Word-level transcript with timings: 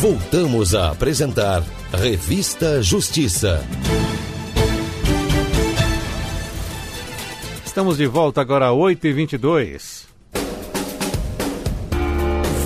Voltamos 0.00 0.74
a 0.74 0.90
apresentar 0.90 1.62
Revista 1.92 2.82
Justiça. 2.82 3.64
Estamos 7.64 7.96
de 7.96 8.06
volta 8.06 8.40
agora, 8.40 8.70
8h22. 8.70 10.04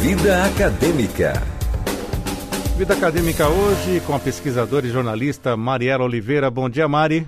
Vida 0.00 0.44
Acadêmica. 0.44 1.42
Vida 2.77 2.95
Acadêmica 2.95 3.48
hoje 3.48 4.00
com 4.06 4.14
a 4.14 4.18
pesquisadora 4.18 4.86
e 4.86 4.90
jornalista 4.90 5.56
Mariela 5.56 6.04
Oliveira. 6.04 6.50
Bom 6.50 6.68
dia, 6.68 6.88
Mari. 6.88 7.27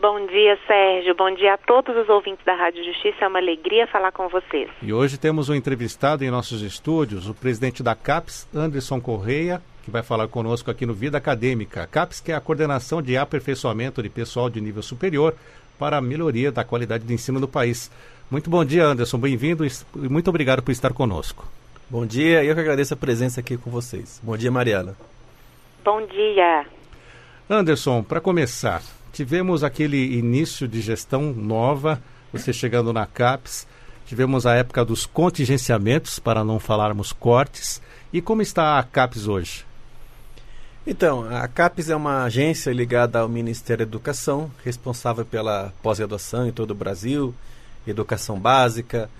Bom 0.00 0.24
dia, 0.26 0.56
Sérgio. 0.64 1.12
Bom 1.16 1.34
dia 1.34 1.54
a 1.54 1.58
todos 1.58 1.96
os 1.96 2.08
ouvintes 2.08 2.44
da 2.44 2.54
Rádio 2.54 2.84
Justiça. 2.84 3.24
É 3.24 3.26
uma 3.28 3.40
alegria 3.40 3.84
falar 3.88 4.12
com 4.12 4.28
vocês. 4.28 4.70
E 4.80 4.92
hoje 4.92 5.18
temos 5.18 5.48
um 5.48 5.54
entrevistado 5.56 6.24
em 6.24 6.30
nossos 6.30 6.62
estúdios, 6.62 7.28
o 7.28 7.34
presidente 7.34 7.82
da 7.82 7.96
CAPES, 7.96 8.46
Anderson 8.54 9.00
Correia, 9.00 9.60
que 9.82 9.90
vai 9.90 10.04
falar 10.04 10.28
conosco 10.28 10.70
aqui 10.70 10.86
no 10.86 10.94
Vida 10.94 11.18
Acadêmica. 11.18 11.82
A 11.82 11.86
CAPES, 11.88 12.20
que 12.20 12.30
é 12.30 12.36
a 12.36 12.40
coordenação 12.40 13.02
de 13.02 13.16
aperfeiçoamento 13.16 14.00
de 14.00 14.08
pessoal 14.08 14.48
de 14.48 14.60
nível 14.60 14.82
superior 14.82 15.34
para 15.80 15.96
a 15.96 16.00
melhoria 16.00 16.52
da 16.52 16.62
qualidade 16.62 17.04
de 17.04 17.12
ensino 17.12 17.40
do 17.40 17.48
país. 17.48 17.90
Muito 18.30 18.48
bom 18.48 18.64
dia, 18.64 18.84
Anderson. 18.84 19.18
Bem-vindo 19.18 19.66
e 19.66 19.70
muito 20.08 20.28
obrigado 20.28 20.62
por 20.62 20.70
estar 20.70 20.92
conosco. 20.92 21.44
Bom 21.90 22.06
dia, 22.06 22.44
eu 22.44 22.54
que 22.54 22.60
agradeço 22.60 22.94
a 22.94 22.96
presença 22.96 23.40
aqui 23.40 23.56
com 23.56 23.68
vocês. 23.68 24.20
Bom 24.22 24.36
dia, 24.36 24.50
Mariela. 24.50 24.94
Bom 25.84 26.06
dia. 26.06 26.66
Anderson, 27.50 28.02
para 28.02 28.20
começar, 28.20 28.82
tivemos 29.12 29.64
aquele 29.64 30.16
início 30.16 30.66
de 30.68 30.80
gestão 30.80 31.32
nova, 31.32 32.02
você 32.32 32.52
chegando 32.52 32.92
na 32.92 33.06
CAPES, 33.06 33.66
tivemos 34.06 34.46
a 34.46 34.54
época 34.54 34.84
dos 34.84 35.06
contingenciamentos, 35.06 36.18
para 36.18 36.44
não 36.44 36.58
falarmos 36.58 37.12
cortes. 37.12 37.80
E 38.12 38.20
como 38.20 38.42
está 38.42 38.78
a 38.78 38.82
CAPES 38.82 39.28
hoje? 39.28 39.66
Então, 40.86 41.28
a 41.30 41.46
CAPES 41.46 41.90
é 41.90 41.96
uma 41.96 42.24
agência 42.24 42.72
ligada 42.72 43.18
ao 43.18 43.28
Ministério 43.28 43.84
da 43.84 43.90
Educação, 43.90 44.50
responsável 44.64 45.24
pela 45.24 45.72
pós-graduação 45.82 46.48
em 46.48 46.52
todo 46.52 46.70
o 46.70 46.74
Brasil, 46.74 47.34
educação 47.86 48.38
básica, 48.38 49.10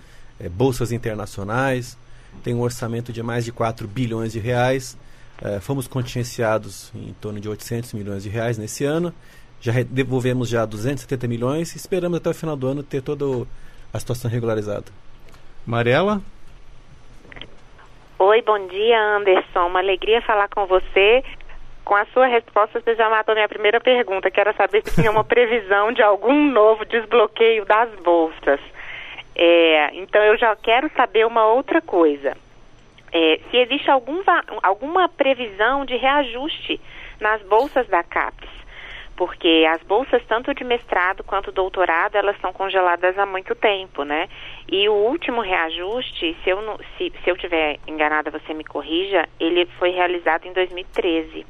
é, 0.40 0.48
bolsas 0.48 0.92
internacionais, 0.92 1.96
tem 2.42 2.54
um 2.54 2.60
orçamento 2.60 3.12
de 3.12 3.22
mais 3.22 3.44
de 3.44 3.52
4 3.52 3.86
bilhões 3.86 4.32
de 4.32 4.38
reais. 4.38 4.96
É, 5.40 5.60
fomos 5.60 5.86
contingenciados 5.86 6.90
em 6.94 7.14
torno 7.20 7.38
de 7.38 7.48
800 7.48 7.92
milhões 7.92 8.22
de 8.22 8.28
reais 8.28 8.58
nesse 8.58 8.84
ano 8.84 9.12
já 9.60 9.72
devolvemos 9.82 10.48
já 10.48 10.64
270 10.64 11.26
milhões 11.26 11.74
e 11.74 11.76
esperamos 11.76 12.18
até 12.18 12.30
o 12.30 12.34
final 12.34 12.56
do 12.56 12.68
ano 12.68 12.82
ter 12.82 13.02
toda 13.02 13.46
a 13.92 13.98
situação 13.98 14.30
regularizada. 14.30 14.86
Mariela? 15.66 16.20
Oi, 18.18 18.42
bom 18.42 18.66
dia, 18.66 19.00
Anderson. 19.16 19.66
Uma 19.66 19.80
alegria 19.80 20.22
falar 20.22 20.48
com 20.48 20.66
você. 20.66 21.24
Com 21.84 21.94
a 21.94 22.04
sua 22.06 22.26
resposta, 22.26 22.80
você 22.80 22.94
já 22.94 23.08
matou 23.08 23.34
minha 23.34 23.48
primeira 23.48 23.80
pergunta. 23.80 24.30
Quero 24.30 24.54
saber 24.56 24.82
se 24.84 24.94
tinha 24.94 25.10
uma 25.10 25.24
previsão 25.24 25.92
de 25.92 26.02
algum 26.02 26.50
novo 26.50 26.84
desbloqueio 26.84 27.64
das 27.64 27.90
bolsas. 28.00 28.60
É, 29.34 29.94
então, 29.94 30.22
eu 30.22 30.36
já 30.36 30.54
quero 30.56 30.90
saber 30.96 31.26
uma 31.26 31.46
outra 31.46 31.80
coisa. 31.80 32.36
É, 33.12 33.40
se 33.50 33.56
existe 33.56 33.90
algum, 33.90 34.20
alguma 34.62 35.08
previsão 35.08 35.84
de 35.84 35.96
reajuste 35.96 36.80
nas 37.20 37.40
bolsas 37.42 37.86
da 37.88 38.02
CAPES 38.02 38.58
porque 39.18 39.66
as 39.68 39.82
bolsas 39.82 40.22
tanto 40.28 40.54
de 40.54 40.62
mestrado 40.62 41.24
quanto 41.24 41.50
doutorado 41.50 42.14
elas 42.14 42.40
são 42.40 42.52
congeladas 42.52 43.18
há 43.18 43.26
muito 43.26 43.52
tempo, 43.56 44.04
né? 44.04 44.28
E 44.70 44.88
o 44.88 44.92
último 44.92 45.40
reajuste, 45.40 46.36
se 46.44 46.48
eu 46.48 46.60
se, 46.96 47.12
se 47.24 47.28
eu 47.28 47.36
tiver 47.36 47.80
enganada, 47.88 48.30
você 48.30 48.54
me 48.54 48.62
corrija, 48.62 49.28
ele 49.40 49.66
foi 49.76 49.90
realizado 49.90 50.46
em 50.46 50.52
2013. 50.52 51.44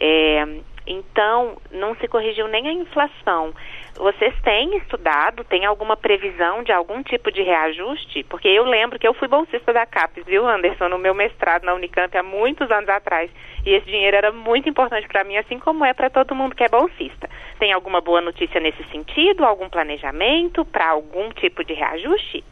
É, 0.00 0.46
então 0.86 1.56
não 1.70 1.94
se 1.96 2.06
corrigiu 2.08 2.46
nem 2.48 2.68
a 2.68 2.72
inflação. 2.72 3.52
Vocês 3.96 4.34
têm 4.42 4.76
estudado, 4.76 5.42
tem 5.44 5.64
alguma 5.64 5.96
previsão 5.96 6.62
de 6.62 6.70
algum 6.70 7.02
tipo 7.02 7.32
de 7.32 7.42
reajuste? 7.42 8.24
Porque 8.24 8.46
eu 8.46 8.64
lembro 8.64 8.98
que 8.98 9.08
eu 9.08 9.14
fui 9.14 9.26
bolsista 9.26 9.72
da 9.72 9.86
CAPES, 9.86 10.26
viu, 10.26 10.46
Anderson, 10.46 10.88
no 10.88 10.98
meu 10.98 11.14
mestrado 11.14 11.64
na 11.64 11.74
Unicamp 11.74 12.16
há 12.16 12.22
muitos 12.22 12.70
anos 12.70 12.88
atrás. 12.88 13.30
E 13.64 13.70
esse 13.70 13.86
dinheiro 13.86 14.16
era 14.16 14.30
muito 14.30 14.68
importante 14.68 15.08
para 15.08 15.24
mim, 15.24 15.36
assim 15.36 15.58
como 15.58 15.84
é 15.84 15.94
para 15.94 16.10
todo 16.10 16.34
mundo 16.34 16.54
que 16.54 16.62
é 16.62 16.68
bolsista. 16.68 17.28
Tem 17.58 17.72
alguma 17.72 18.00
boa 18.00 18.20
notícia 18.20 18.60
nesse 18.60 18.84
sentido? 18.90 19.44
Algum 19.44 19.68
planejamento 19.68 20.64
para 20.64 20.90
algum 20.90 21.30
tipo 21.30 21.64
de 21.64 21.72
reajuste? 21.72 22.44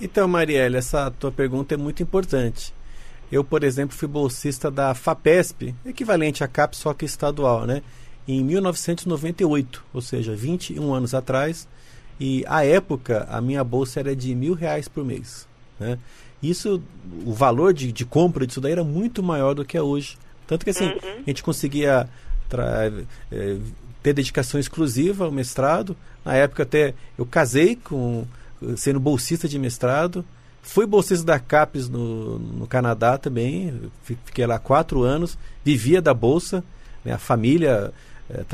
Então, 0.00 0.26
Marielle, 0.26 0.76
essa 0.76 1.10
tua 1.10 1.30
pergunta 1.30 1.74
é 1.74 1.76
muito 1.76 2.02
importante. 2.02 2.72
Eu, 3.30 3.44
por 3.44 3.62
exemplo, 3.62 3.96
fui 3.96 4.08
bolsista 4.08 4.70
da 4.70 4.94
FAPESP, 4.94 5.74
equivalente 5.86 6.42
à 6.42 6.48
CAPES, 6.48 6.80
só 6.80 6.92
que 6.92 7.04
estadual, 7.04 7.66
né? 7.66 7.82
em 8.26 8.44
1998, 8.44 9.84
ou 9.92 10.00
seja, 10.00 10.34
21 10.34 10.94
anos 10.94 11.14
atrás. 11.14 11.66
E 12.18 12.44
à 12.46 12.64
época 12.64 13.26
a 13.30 13.40
minha 13.40 13.64
bolsa 13.64 14.00
era 14.00 14.14
de 14.14 14.34
mil 14.34 14.54
reais 14.54 14.88
por 14.88 15.04
mês. 15.04 15.48
Né? 15.78 15.98
Isso, 16.42 16.82
o 17.24 17.32
valor 17.32 17.72
de, 17.72 17.90
de 17.90 18.04
compra 18.04 18.46
disso 18.46 18.60
daí 18.60 18.72
era 18.72 18.84
muito 18.84 19.22
maior 19.22 19.54
do 19.54 19.64
que 19.64 19.76
é 19.76 19.82
hoje. 19.82 20.18
Tanto 20.46 20.64
que 20.64 20.70
assim, 20.70 20.86
uhum. 20.86 21.22
a 21.26 21.30
gente 21.30 21.42
conseguia 21.42 22.08
é, 23.32 23.56
ter 24.02 24.12
dedicação 24.12 24.60
exclusiva 24.60 25.24
ao 25.24 25.32
mestrado. 25.32 25.96
Na 26.24 26.34
época 26.34 26.62
até 26.62 26.94
eu 27.16 27.24
casei 27.24 27.76
com 27.76 28.26
sendo 28.76 29.00
bolsista 29.00 29.48
de 29.48 29.58
mestrado. 29.58 30.24
Fui 30.62 30.86
bolsista 30.86 31.24
da 31.24 31.38
CAPES 31.38 31.88
no, 31.88 32.38
no 32.38 32.66
Canadá 32.66 33.18
também. 33.18 33.90
Fiquei 34.02 34.46
lá 34.46 34.58
quatro 34.58 35.02
anos. 35.02 35.38
Vivia 35.64 36.00
da 36.02 36.14
bolsa. 36.14 36.62
Né? 37.04 37.12
A 37.12 37.18
família 37.18 37.92
é, 38.28 38.44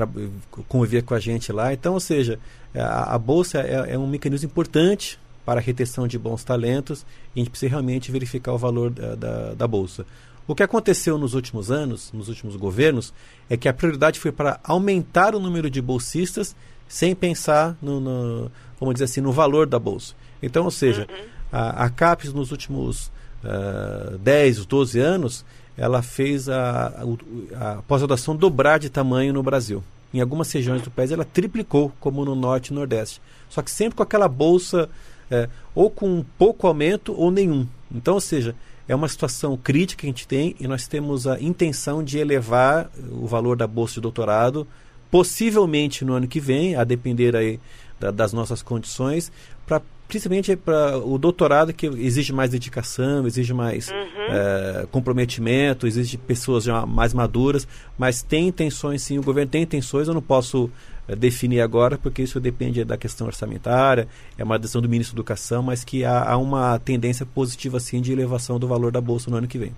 convivia 0.68 1.02
com 1.02 1.14
a 1.14 1.18
gente 1.18 1.52
lá. 1.52 1.72
Então, 1.72 1.94
ou 1.94 2.00
seja, 2.00 2.38
é, 2.72 2.80
a, 2.80 3.14
a 3.14 3.18
bolsa 3.18 3.60
é, 3.60 3.94
é, 3.94 3.98
um 3.98 4.06
mecanismo 4.06 4.46
importante 4.46 5.18
para 5.44 5.60
a 5.60 5.62
retenção 5.62 6.08
de 6.08 6.18
bons 6.18 6.42
talentos 6.42 7.06
e 7.34 7.40
a 7.40 7.40
gente 7.40 7.50
precisa 7.50 7.70
realmente 7.70 8.10
verificar 8.10 8.52
o 8.52 8.58
valor 8.58 8.90
da, 8.90 9.14
da, 9.14 9.54
da 9.54 9.66
bolsa. 9.66 10.06
O 10.46 10.54
que 10.54 10.62
aconteceu 10.62 11.18
nos 11.18 11.34
últimos 11.34 11.70
anos, 11.70 12.12
nos 12.12 12.28
últimos 12.28 12.56
governos, 12.56 13.12
é 13.50 13.56
que 13.56 13.68
a 13.68 13.72
prioridade 13.72 14.18
foi 14.18 14.30
para 14.30 14.60
aumentar 14.62 15.34
o 15.34 15.40
número 15.40 15.68
de 15.68 15.82
bolsistas 15.82 16.54
sem 16.88 17.14
pensar 17.14 17.76
no, 17.82 18.00
no 18.00 18.50
vamos 18.78 18.94
dizer 18.94 19.04
assim, 19.04 19.20
no 19.20 19.32
valor 19.32 19.66
da 19.66 19.78
bolsa. 19.78 20.14
Então, 20.42 20.64
ou 20.64 20.70
seja, 20.70 21.06
uhum. 21.10 21.35
A, 21.56 21.84
a 21.84 21.90
CAPES 21.90 22.34
nos 22.34 22.52
últimos 22.52 23.10
uh, 23.42 24.18
10, 24.18 24.66
12 24.66 25.00
anos, 25.00 25.44
ela 25.76 26.02
fez 26.02 26.50
a, 26.50 27.06
a, 27.54 27.78
a 27.78 27.82
pós-graduação 27.82 28.36
dobrar 28.36 28.78
de 28.78 28.90
tamanho 28.90 29.32
no 29.32 29.42
Brasil. 29.42 29.82
Em 30.12 30.20
algumas 30.20 30.52
regiões 30.52 30.82
do 30.82 30.90
país 30.90 31.10
ela 31.10 31.24
triplicou, 31.24 31.92
como 31.98 32.24
no 32.26 32.34
Norte 32.34 32.68
e 32.68 32.74
Nordeste. 32.74 33.22
Só 33.48 33.62
que 33.62 33.70
sempre 33.70 33.96
com 33.96 34.02
aquela 34.02 34.28
bolsa 34.28 34.88
é, 35.30 35.48
ou 35.74 35.90
com 35.90 36.22
pouco 36.36 36.66
aumento 36.66 37.14
ou 37.18 37.30
nenhum. 37.30 37.66
Então, 37.90 38.14
ou 38.14 38.20
seja, 38.20 38.54
é 38.86 38.94
uma 38.94 39.08
situação 39.08 39.56
crítica 39.56 40.02
que 40.02 40.06
a 40.06 40.10
gente 40.10 40.28
tem 40.28 40.54
e 40.60 40.68
nós 40.68 40.86
temos 40.86 41.26
a 41.26 41.40
intenção 41.40 42.04
de 42.04 42.18
elevar 42.18 42.90
o 43.10 43.26
valor 43.26 43.56
da 43.56 43.66
bolsa 43.66 43.94
de 43.94 44.00
doutorado, 44.02 44.66
possivelmente 45.10 46.04
no 46.04 46.12
ano 46.12 46.28
que 46.28 46.38
vem, 46.38 46.76
a 46.76 46.84
depender 46.84 47.34
aí 47.34 47.58
da, 47.98 48.10
das 48.10 48.32
nossas 48.32 48.62
condições, 48.62 49.32
para 49.66 49.80
principalmente 50.08 50.54
para 50.56 50.98
o 50.98 51.18
doutorado 51.18 51.72
que 51.72 51.86
exige 51.86 52.32
mais 52.32 52.50
dedicação, 52.50 53.26
exige 53.26 53.52
mais 53.52 53.88
uhum. 53.88 53.94
é, 54.28 54.86
comprometimento, 54.90 55.86
exige 55.86 56.16
pessoas 56.16 56.64
já 56.64 56.86
mais 56.86 57.12
maduras, 57.12 57.66
mas 57.98 58.22
tem 58.22 58.48
intenções 58.48 59.02
sim, 59.02 59.18
o 59.18 59.22
governo 59.22 59.50
tem 59.50 59.62
intenções, 59.62 60.08
eu 60.08 60.14
não 60.14 60.22
posso 60.22 60.70
é, 61.08 61.16
definir 61.16 61.60
agora 61.60 61.98
porque 61.98 62.22
isso 62.22 62.38
depende 62.38 62.84
da 62.84 62.96
questão 62.96 63.26
orçamentária, 63.26 64.06
é 64.38 64.44
uma 64.44 64.58
decisão 64.58 64.80
do 64.80 64.88
ministro 64.88 65.14
da 65.14 65.20
Educação, 65.20 65.62
mas 65.62 65.82
que 65.82 66.04
há, 66.04 66.30
há 66.30 66.36
uma 66.36 66.78
tendência 66.78 67.26
positiva 67.26 67.80
sim 67.80 68.00
de 68.00 68.12
elevação 68.12 68.58
do 68.58 68.68
valor 68.68 68.92
da 68.92 69.00
bolsa 69.00 69.30
no 69.30 69.36
ano 69.36 69.48
que 69.48 69.58
vem. 69.58 69.72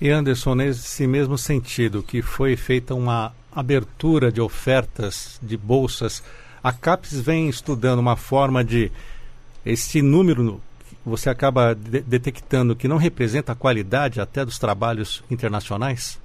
E 0.00 0.10
Anderson, 0.10 0.56
nesse 0.56 1.06
mesmo 1.06 1.38
sentido, 1.38 2.02
que 2.02 2.22
foi 2.22 2.56
feita 2.56 2.94
uma 2.94 3.32
abertura 3.54 4.32
de 4.32 4.40
ofertas 4.40 5.38
de 5.40 5.56
bolsas, 5.56 6.22
a 6.62 6.72
CAPES 6.72 7.20
vem 7.20 7.48
estudando 7.48 7.98
uma 7.98 8.16
forma 8.16 8.64
de 8.64 8.90
esse 9.64 10.02
número 10.02 10.60
você 11.04 11.28
acaba 11.28 11.74
de 11.74 12.00
detectando 12.00 12.76
que 12.76 12.86
não 12.86 12.96
representa 12.96 13.52
a 13.52 13.56
qualidade 13.56 14.20
até 14.20 14.44
dos 14.44 14.58
trabalhos 14.58 15.22
internacionais? 15.30 16.20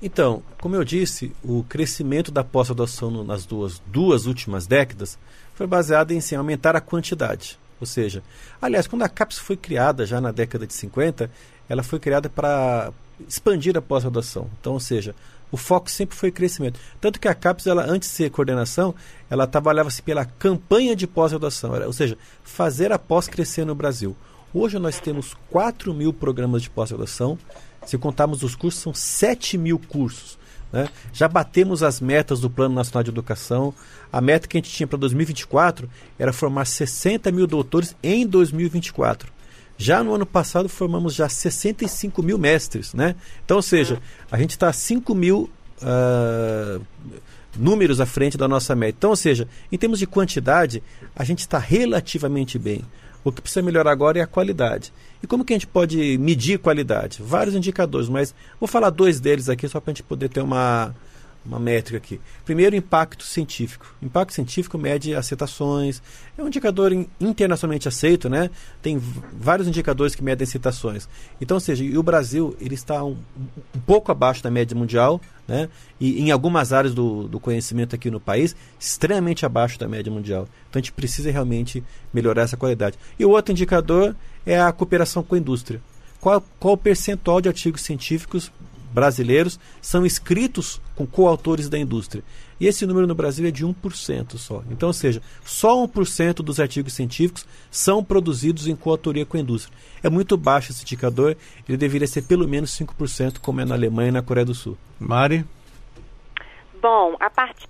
Então, 0.00 0.42
como 0.60 0.76
eu 0.76 0.84
disse, 0.84 1.32
o 1.42 1.64
crescimento 1.64 2.30
da 2.30 2.44
pós-graduação 2.44 3.24
nas 3.24 3.46
duas, 3.46 3.80
duas 3.86 4.26
últimas 4.26 4.66
décadas 4.66 5.18
foi 5.54 5.66
baseado 5.66 6.12
em 6.12 6.20
sim, 6.20 6.36
aumentar 6.36 6.76
a 6.76 6.80
quantidade. 6.80 7.58
Ou 7.80 7.86
seja, 7.86 8.22
aliás, 8.60 8.86
quando 8.86 9.02
a 9.02 9.08
CAPES 9.08 9.38
foi 9.38 9.56
criada 9.56 10.06
já 10.06 10.20
na 10.20 10.30
década 10.30 10.66
de 10.66 10.74
50, 10.74 11.30
ela 11.68 11.82
foi 11.82 11.98
criada 11.98 12.28
para 12.28 12.92
expandir 13.28 13.76
a 13.76 13.82
pós-graduação. 13.82 14.50
Então, 14.60 14.74
ou 14.74 14.80
seja, 14.80 15.14
o 15.54 15.56
foco 15.56 15.88
sempre 15.88 16.16
foi 16.16 16.32
crescimento. 16.32 16.80
Tanto 17.00 17.20
que 17.20 17.28
a 17.28 17.34
CAPES, 17.34 17.68
ela, 17.68 17.84
antes 17.84 18.08
de 18.08 18.16
ser 18.16 18.28
coordenação, 18.28 18.92
ela 19.30 19.46
trabalhava-se 19.46 20.02
pela 20.02 20.24
campanha 20.24 20.96
de 20.96 21.06
pós-graduação, 21.06 21.70
ou 21.86 21.92
seja, 21.92 22.18
fazer 22.42 22.90
a 22.90 22.98
pós 22.98 23.28
crescer 23.28 23.64
no 23.64 23.72
Brasil. 23.72 24.16
Hoje 24.52 24.80
nós 24.80 24.98
temos 24.98 25.36
4 25.52 25.94
mil 25.94 26.12
programas 26.12 26.60
de 26.60 26.70
pós-graduação. 26.70 27.38
Se 27.86 27.96
contarmos 27.96 28.42
os 28.42 28.56
cursos, 28.56 28.82
são 28.82 28.92
7 28.92 29.56
mil 29.56 29.78
cursos. 29.78 30.36
Né? 30.72 30.88
Já 31.12 31.28
batemos 31.28 31.84
as 31.84 32.00
metas 32.00 32.40
do 32.40 32.50
Plano 32.50 32.74
Nacional 32.74 33.04
de 33.04 33.10
Educação. 33.10 33.72
A 34.12 34.20
meta 34.20 34.48
que 34.48 34.56
a 34.56 34.60
gente 34.60 34.72
tinha 34.72 34.88
para 34.88 34.98
2024 34.98 35.88
era 36.18 36.32
formar 36.32 36.64
60 36.64 37.30
mil 37.30 37.46
doutores 37.46 37.94
em 38.02 38.26
2024. 38.26 39.32
Já 39.76 40.02
no 40.04 40.14
ano 40.14 40.26
passado 40.26 40.68
formamos 40.68 41.14
já 41.14 41.28
65 41.28 42.22
mil 42.22 42.38
mestres, 42.38 42.94
né? 42.94 43.16
Então, 43.44 43.56
ou 43.56 43.62
seja, 43.62 44.00
a 44.30 44.38
gente 44.38 44.50
está 44.50 44.72
5 44.72 45.14
mil 45.14 45.50
uh, 45.82 46.80
números 47.56 48.00
à 48.00 48.06
frente 48.06 48.38
da 48.38 48.46
nossa 48.46 48.74
média. 48.74 48.94
Então, 48.96 49.10
ou 49.10 49.16
seja, 49.16 49.48
em 49.70 49.76
termos 49.76 49.98
de 49.98 50.06
quantidade, 50.06 50.82
a 51.14 51.24
gente 51.24 51.40
está 51.40 51.58
relativamente 51.58 52.58
bem. 52.58 52.82
O 53.24 53.32
que 53.32 53.40
precisa 53.40 53.62
melhorar 53.62 53.90
agora 53.90 54.18
é 54.18 54.22
a 54.22 54.26
qualidade. 54.26 54.92
E 55.22 55.26
como 55.26 55.44
que 55.44 55.54
a 55.54 55.56
gente 55.56 55.66
pode 55.66 56.18
medir 56.18 56.58
qualidade? 56.58 57.22
Vários 57.22 57.54
indicadores, 57.54 58.08
mas 58.08 58.34
vou 58.60 58.68
falar 58.68 58.90
dois 58.90 59.18
deles 59.18 59.48
aqui 59.48 59.66
só 59.66 59.80
para 59.80 59.90
a 59.90 59.94
gente 59.94 60.02
poder 60.02 60.28
ter 60.28 60.42
uma, 60.42 60.94
uma 61.44 61.58
métrica 61.58 61.98
aqui. 61.98 62.20
Primeiro, 62.44 62.74
impacto 62.74 63.24
científico. 63.24 63.94
Impacto 64.02 64.32
científico 64.32 64.78
mede 64.78 65.14
aceitações, 65.14 66.02
é 66.36 66.42
um 66.42 66.46
indicador 66.46 66.92
internacionalmente 67.20 67.86
aceito, 67.86 68.28
né? 68.28 68.50
Tem 68.82 69.00
vários 69.32 69.68
indicadores 69.68 70.14
que 70.14 70.22
medem 70.24 70.46
citações. 70.46 71.08
Então, 71.40 71.56
ou 71.56 71.60
seja, 71.60 71.84
e 71.84 71.96
o 71.98 72.02
Brasil 72.02 72.56
ele 72.60 72.74
está 72.74 73.04
um, 73.04 73.16
um 73.74 73.80
pouco 73.86 74.10
abaixo 74.10 74.42
da 74.42 74.50
média 74.50 74.76
mundial, 74.76 75.20
né? 75.46 75.68
E 76.00 76.20
em 76.20 76.30
algumas 76.30 76.72
áreas 76.72 76.94
do, 76.94 77.28
do 77.28 77.38
conhecimento 77.38 77.94
aqui 77.94 78.10
no 78.10 78.20
país, 78.20 78.56
extremamente 78.80 79.44
abaixo 79.44 79.78
da 79.78 79.86
média 79.86 80.10
mundial. 80.10 80.48
Então, 80.68 80.80
a 80.80 80.82
gente 80.82 80.92
precisa 80.92 81.30
realmente 81.30 81.84
melhorar 82.12 82.42
essa 82.42 82.56
qualidade. 82.56 82.98
E 83.18 83.24
o 83.24 83.30
outro 83.30 83.52
indicador 83.52 84.16
é 84.46 84.60
a 84.60 84.72
cooperação 84.72 85.22
com 85.22 85.34
a 85.34 85.38
indústria. 85.38 85.80
Qual, 86.20 86.42
qual 86.58 86.74
o 86.74 86.78
percentual 86.78 87.40
de 87.40 87.48
artigos 87.48 87.82
científicos 87.82 88.50
brasileiros 88.94 89.58
são 89.82 90.06
escritos 90.06 90.80
com 90.94 91.04
coautores 91.04 91.68
da 91.68 91.76
indústria. 91.76 92.22
E 92.60 92.68
esse 92.68 92.86
número 92.86 93.06
no 93.06 93.14
Brasil 93.14 93.46
é 93.46 93.50
de 93.50 93.66
1% 93.66 94.38
só. 94.38 94.62
Então, 94.70 94.88
ou 94.88 94.92
seja, 94.92 95.20
só 95.44 95.74
1% 95.84 96.36
dos 96.36 96.60
artigos 96.60 96.94
científicos 96.94 97.44
são 97.70 98.04
produzidos 98.04 98.68
em 98.68 98.76
coautoria 98.76 99.26
com 99.26 99.36
a 99.36 99.40
indústria. 99.40 99.76
É 100.02 100.08
muito 100.08 100.36
baixo 100.36 100.70
esse 100.70 100.82
indicador, 100.82 101.36
ele 101.68 101.76
deveria 101.76 102.06
ser 102.06 102.22
pelo 102.22 102.46
menos 102.46 102.70
5%, 102.78 103.40
como 103.40 103.60
é 103.60 103.64
na 103.64 103.74
Alemanha 103.74 104.10
e 104.10 104.12
na 104.12 104.22
Coreia 104.22 104.46
do 104.46 104.54
Sul. 104.54 104.78
Mari? 105.00 105.44
Bom, 106.80 107.16
a 107.18 107.28
partir 107.28 107.66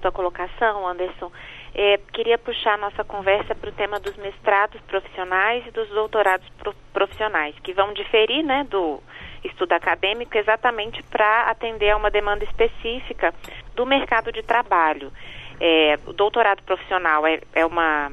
da 0.00 0.10
colocação, 0.10 0.88
Anderson, 0.88 1.30
é, 1.74 1.98
queria 2.12 2.38
puxar 2.38 2.74
a 2.74 2.78
nossa 2.78 3.04
conversa 3.04 3.54
para 3.54 3.68
o 3.68 3.72
tema 3.72 4.00
dos 4.00 4.16
mestrados 4.16 4.80
profissionais 4.82 5.66
e 5.66 5.70
dos 5.70 5.88
doutorados 5.90 6.48
profissionais, 6.92 7.54
que 7.62 7.74
vão 7.74 7.92
diferir 7.92 8.42
né, 8.42 8.66
do 8.70 9.00
estudo 9.44 9.72
acadêmico 9.72 10.36
exatamente 10.36 11.02
para 11.04 11.50
atender 11.50 11.90
a 11.90 11.96
uma 11.96 12.10
demanda 12.10 12.44
específica 12.44 13.34
do 13.74 13.86
mercado 13.86 14.32
de 14.32 14.42
trabalho. 14.42 15.12
É, 15.60 15.98
o 16.06 16.12
doutorado 16.12 16.62
profissional 16.62 17.26
é, 17.26 17.40
é 17.54 17.64
uma 17.66 18.10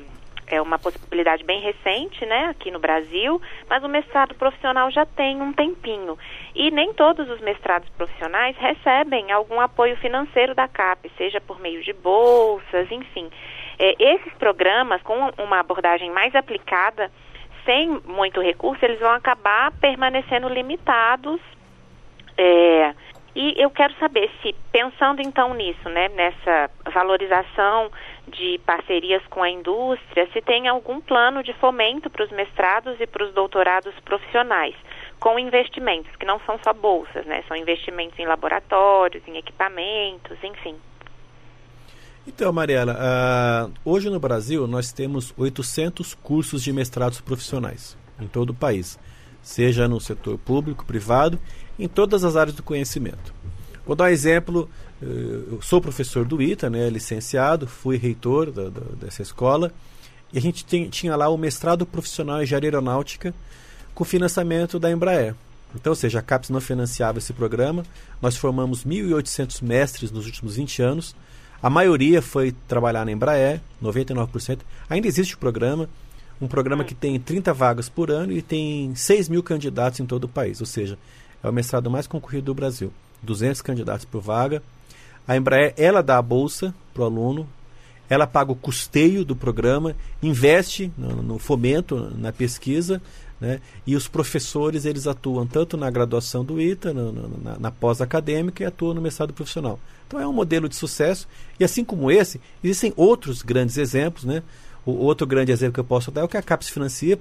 é 0.48 0.62
uma 0.62 0.80
possibilidade 0.80 1.44
bem 1.44 1.60
recente, 1.60 2.26
né, 2.26 2.46
aqui 2.46 2.72
no 2.72 2.80
Brasil, 2.80 3.42
mas 3.70 3.84
o 3.84 3.90
mestrado 3.90 4.34
profissional 4.36 4.90
já 4.90 5.06
tem 5.06 5.42
um 5.42 5.52
tempinho. 5.52 6.18
E 6.56 6.72
nem 6.72 6.94
todos 6.94 7.30
os 7.30 7.42
mestrados 7.42 7.90
profissionais 7.90 8.56
recebem 8.58 9.32
algum 9.32 9.60
apoio 9.60 9.98
financeiro 9.98 10.56
da 10.56 10.68
CAP, 10.68 11.12
seja 11.18 11.42
por 11.42 11.60
meio 11.60 11.84
de 11.84 11.92
bolsas, 11.92 12.90
enfim. 12.90 13.30
É, 13.78 13.96
esses 14.00 14.34
programas, 14.36 15.02
com 15.02 15.32
uma 15.38 15.60
abordagem 15.60 16.10
mais 16.12 16.34
aplicada, 16.34 17.12
sem 17.68 18.02
muito 18.06 18.42
recurso, 18.42 18.84
eles 18.84 19.00
vão 19.00 19.12
acabar 19.12 19.72
permanecendo 19.74 20.48
limitados. 20.48 21.42
É, 22.38 22.96
e 23.36 23.54
eu 23.62 23.70
quero 23.70 23.94
saber 24.00 24.32
se, 24.42 24.56
pensando 24.72 25.22
então 25.22 25.54
nisso, 25.54 25.88
né, 25.90 26.10
nessa 26.10 26.72
valorização 26.92 27.92
de 28.28 28.60
parcerias 28.66 29.22
com 29.28 29.44
a 29.44 29.50
indústria, 29.50 30.28
se 30.34 30.42
tem 30.42 30.68
algum 30.68 31.00
plano 31.00 31.44
de 31.44 31.54
fomento 31.54 32.10
para 32.10 32.24
os 32.24 32.32
mestrados 32.32 33.00
e 33.00 33.06
para 33.06 33.24
os 33.24 33.34
doutorados 33.34 33.94
profissionais, 34.00 34.76
com 35.20 35.38
investimentos, 35.38 36.16
que 36.16 36.26
não 36.26 36.40
são 36.40 36.58
só 36.64 36.74
bolsas, 36.74 37.26
né, 37.26 37.44
são 37.48 37.56
investimentos 37.56 38.18
em 38.18 38.26
laboratórios, 38.26 39.22
em 39.28 39.38
equipamentos, 39.38 40.38
enfim. 40.44 40.76
Então, 42.28 42.52
Mariela, 42.52 42.94
uh, 42.94 43.74
hoje 43.86 44.10
no 44.10 44.20
Brasil 44.20 44.68
nós 44.68 44.92
temos 44.92 45.34
800 45.38 46.14
cursos 46.16 46.62
de 46.62 46.74
mestrados 46.74 47.22
profissionais 47.22 47.96
em 48.20 48.28
todo 48.28 48.50
o 48.50 48.54
país, 48.54 49.00
seja 49.42 49.88
no 49.88 50.00
setor 50.02 50.38
público, 50.38 50.86
privado, 50.86 51.40
em 51.80 51.88
todas 51.88 52.26
as 52.26 52.36
áreas 52.36 52.54
do 52.54 52.62
conhecimento. 52.62 53.34
Vou 53.86 53.96
dar 53.96 54.06
um 54.06 54.08
exemplo, 54.08 54.70
uh, 55.02 55.06
eu 55.06 55.60
sou 55.62 55.80
professor 55.80 56.26
do 56.26 56.42
ITA, 56.42 56.70
né, 56.70 56.90
licenciado, 56.90 57.66
fui 57.66 57.96
reitor 57.96 58.52
da, 58.52 58.64
da, 58.64 58.82
dessa 59.00 59.22
escola, 59.22 59.72
e 60.34 60.38
a 60.38 60.42
gente 60.42 60.66
tem, 60.66 60.90
tinha 60.90 61.16
lá 61.16 61.30
o 61.30 61.38
mestrado 61.38 61.86
profissional 61.86 62.42
em 62.42 62.44
engenharia 62.44 62.68
aeronáutica 62.68 63.34
com 63.96 64.04
financiamento 64.04 64.78
da 64.78 64.92
Embraer. 64.92 65.34
Então, 65.74 65.92
ou 65.92 65.96
seja, 65.96 66.20
a 66.20 66.22
CAPES 66.22 66.50
não 66.50 66.60
financiava 66.60 67.20
esse 67.20 67.32
programa, 67.32 67.84
nós 68.22 68.36
formamos 68.36 68.84
1.800 68.84 69.62
mestres 69.62 70.12
nos 70.12 70.26
últimos 70.26 70.58
20 70.58 70.82
anos, 70.82 71.16
a 71.62 71.70
maioria 71.70 72.22
foi 72.22 72.54
trabalhar 72.68 73.06
na 73.06 73.12
Embraer, 73.12 73.62
99%. 73.82 74.60
Ainda 74.90 75.08
existe 75.08 75.36
o 75.36 75.38
programa, 75.38 75.90
um 76.40 76.48
programa 76.48 76.84
que 76.84 76.94
tem 76.94 77.20
30 77.20 77.54
vagas 77.54 77.90
por 77.90 78.12
ano 78.12 78.32
e 78.32 78.42
tem 78.42 78.94
6 78.94 79.30
mil 79.30 79.42
candidatos 79.42 80.00
em 80.00 80.06
todo 80.06 80.26
o 80.26 80.30
país. 80.30 80.60
Ou 80.60 80.68
seja, 80.68 80.98
é 81.44 81.50
o 81.50 81.54
mestrado 81.54 81.90
mais 81.90 82.08
concorrido 82.08 82.46
do 82.46 82.54
Brasil. 82.54 82.92
200 83.24 83.62
candidatos 83.62 84.06
por 84.06 84.22
vaga. 84.22 84.62
A 85.28 85.36
Embraer, 85.36 85.74
ela 85.78 86.02
dá 86.02 86.18
a 86.18 86.22
bolsa 86.22 86.74
para 86.94 87.04
o 87.04 87.06
aluno, 87.06 87.48
ela 88.10 88.26
paga 88.26 88.52
o 88.52 88.56
custeio 88.56 89.26
do 89.26 89.36
programa, 89.36 89.96
investe 90.24 90.92
no, 90.98 91.22
no 91.22 91.40
fomento, 91.40 92.12
na 92.16 92.32
pesquisa, 92.32 93.02
né? 93.40 93.62
E 93.86 93.96
os 93.96 94.08
professores 94.08 94.86
eles 94.86 95.08
atuam 95.08 95.46
tanto 95.46 95.78
na 95.78 95.90
graduação 95.90 96.44
do 96.44 96.60
ITA, 96.60 96.94
no, 96.94 97.12
na, 97.44 97.60
na 97.60 97.72
pós-acadêmica 97.72 98.64
e 98.64 98.66
atuam 98.66 98.94
no 98.94 99.02
mestrado 99.02 99.34
profissional. 99.34 99.80
Então 100.08 100.20
é 100.20 100.28
um 100.28 100.34
modelo 100.34 100.68
de 100.68 100.76
sucesso. 100.76 101.28
E 101.60 101.64
assim 101.64 101.84
como 101.84 102.10
esse, 102.10 102.42
existem 102.64 102.94
outros 102.96 103.42
grandes 103.42 103.78
exemplos. 103.78 104.24
Né? 104.24 104.42
O 104.86 104.92
outro 104.92 105.28
grande 105.28 105.52
exemplo 105.52 105.74
que 105.74 105.80
eu 105.80 105.86
posso 105.86 106.10
dar 106.10 106.22
é 106.22 106.24
o 106.24 106.28
que 106.28 106.38
a 106.38 106.42
CAPES 106.42 106.70
financia 106.70 107.20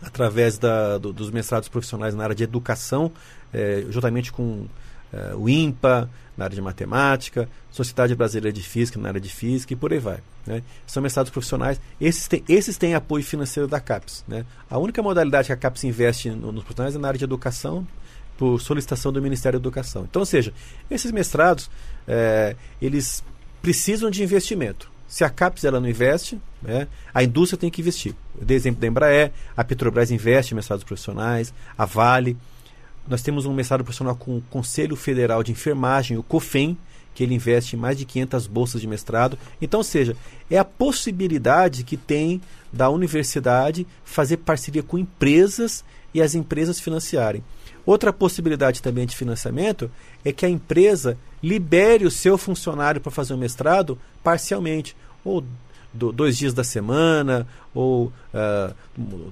através 0.00 0.58
da, 0.58 0.98
do, 0.98 1.12
dos 1.12 1.30
mestrados 1.30 1.68
profissionais 1.68 2.14
na 2.14 2.24
área 2.24 2.34
de 2.34 2.42
educação, 2.42 3.12
é, 3.52 3.84
juntamente 3.88 4.32
com 4.32 4.66
é, 5.12 5.34
o 5.34 5.48
INPA, 5.48 6.08
na 6.36 6.44
área 6.44 6.54
de 6.54 6.62
matemática, 6.62 7.48
Sociedade 7.70 8.14
Brasileira 8.14 8.52
de 8.52 8.62
Física, 8.62 8.98
na 8.98 9.08
área 9.08 9.20
de 9.20 9.28
física 9.28 9.72
e 9.72 9.76
por 9.76 9.92
aí 9.92 9.98
vai. 9.98 10.18
Né? 10.46 10.62
São 10.86 11.02
mestrados 11.02 11.30
profissionais. 11.30 11.80
Esses 12.00 12.26
têm, 12.26 12.42
esses 12.48 12.76
têm 12.76 12.94
apoio 12.94 13.24
financeiro 13.24 13.68
da 13.68 13.80
CAPES. 13.80 14.24
Né? 14.26 14.44
A 14.68 14.78
única 14.78 15.02
modalidade 15.02 15.46
que 15.46 15.52
a 15.52 15.56
CAPES 15.56 15.84
investe 15.84 16.30
no, 16.30 16.52
nos 16.52 16.64
profissionais 16.64 16.96
é 16.96 16.98
na 16.98 17.08
área 17.08 17.18
de 17.18 17.24
educação, 17.24 17.86
por 18.36 18.60
solicitação 18.60 19.12
do 19.12 19.22
Ministério 19.22 19.58
da 19.58 19.62
Educação. 19.62 20.04
Então, 20.08 20.20
ou 20.20 20.26
seja, 20.26 20.52
esses 20.90 21.12
mestrados, 21.12 21.70
é, 22.08 22.56
eles 22.80 23.22
precisam 23.60 24.10
de 24.10 24.22
investimento. 24.22 24.90
Se 25.06 25.22
a 25.22 25.30
CAPES 25.30 25.64
ela 25.64 25.78
não 25.78 25.88
investe, 25.88 26.40
né, 26.62 26.88
a 27.12 27.22
indústria 27.22 27.58
tem 27.58 27.70
que 27.70 27.82
investir. 27.82 28.14
Eu 28.38 28.46
dei 28.46 28.56
exemplo 28.56 28.80
da 28.80 28.86
Embraer, 28.86 29.30
a 29.54 29.62
Petrobras 29.62 30.10
investe 30.10 30.54
em 30.54 30.56
mestrados 30.56 30.84
profissionais, 30.84 31.52
a 31.76 31.84
Vale. 31.84 32.36
Nós 33.08 33.22
temos 33.22 33.46
um 33.46 33.52
mestrado 33.52 33.82
profissional 33.82 34.14
com 34.14 34.38
o 34.38 34.42
Conselho 34.42 34.94
Federal 34.96 35.42
de 35.42 35.52
Enfermagem, 35.52 36.16
o 36.16 36.22
COFEM, 36.22 36.78
que 37.14 37.22
ele 37.22 37.34
investe 37.34 37.76
em 37.76 37.78
mais 37.78 37.98
de 37.98 38.04
500 38.04 38.46
bolsas 38.46 38.80
de 38.80 38.86
mestrado. 38.86 39.38
Então, 39.60 39.80
ou 39.80 39.84
seja, 39.84 40.16
é 40.50 40.58
a 40.58 40.64
possibilidade 40.64 41.84
que 41.84 41.96
tem 41.96 42.40
da 42.72 42.88
universidade 42.88 43.86
fazer 44.04 44.38
parceria 44.38 44.82
com 44.82 44.98
empresas 44.98 45.84
e 46.14 46.22
as 46.22 46.34
empresas 46.34 46.80
financiarem. 46.80 47.42
Outra 47.84 48.12
possibilidade 48.12 48.80
também 48.80 49.06
de 49.06 49.16
financiamento 49.16 49.90
é 50.24 50.32
que 50.32 50.46
a 50.46 50.48
empresa 50.48 51.18
libere 51.42 52.06
o 52.06 52.10
seu 52.10 52.38
funcionário 52.38 53.00
para 53.00 53.10
fazer 53.10 53.34
o 53.34 53.38
mestrado 53.38 53.98
parcialmente, 54.22 54.96
ou 55.24 55.44
do, 55.92 56.12
dois 56.12 56.36
dias 56.36 56.54
da 56.54 56.64
semana, 56.64 57.46
ou 57.74 58.06
uh, 58.06 58.74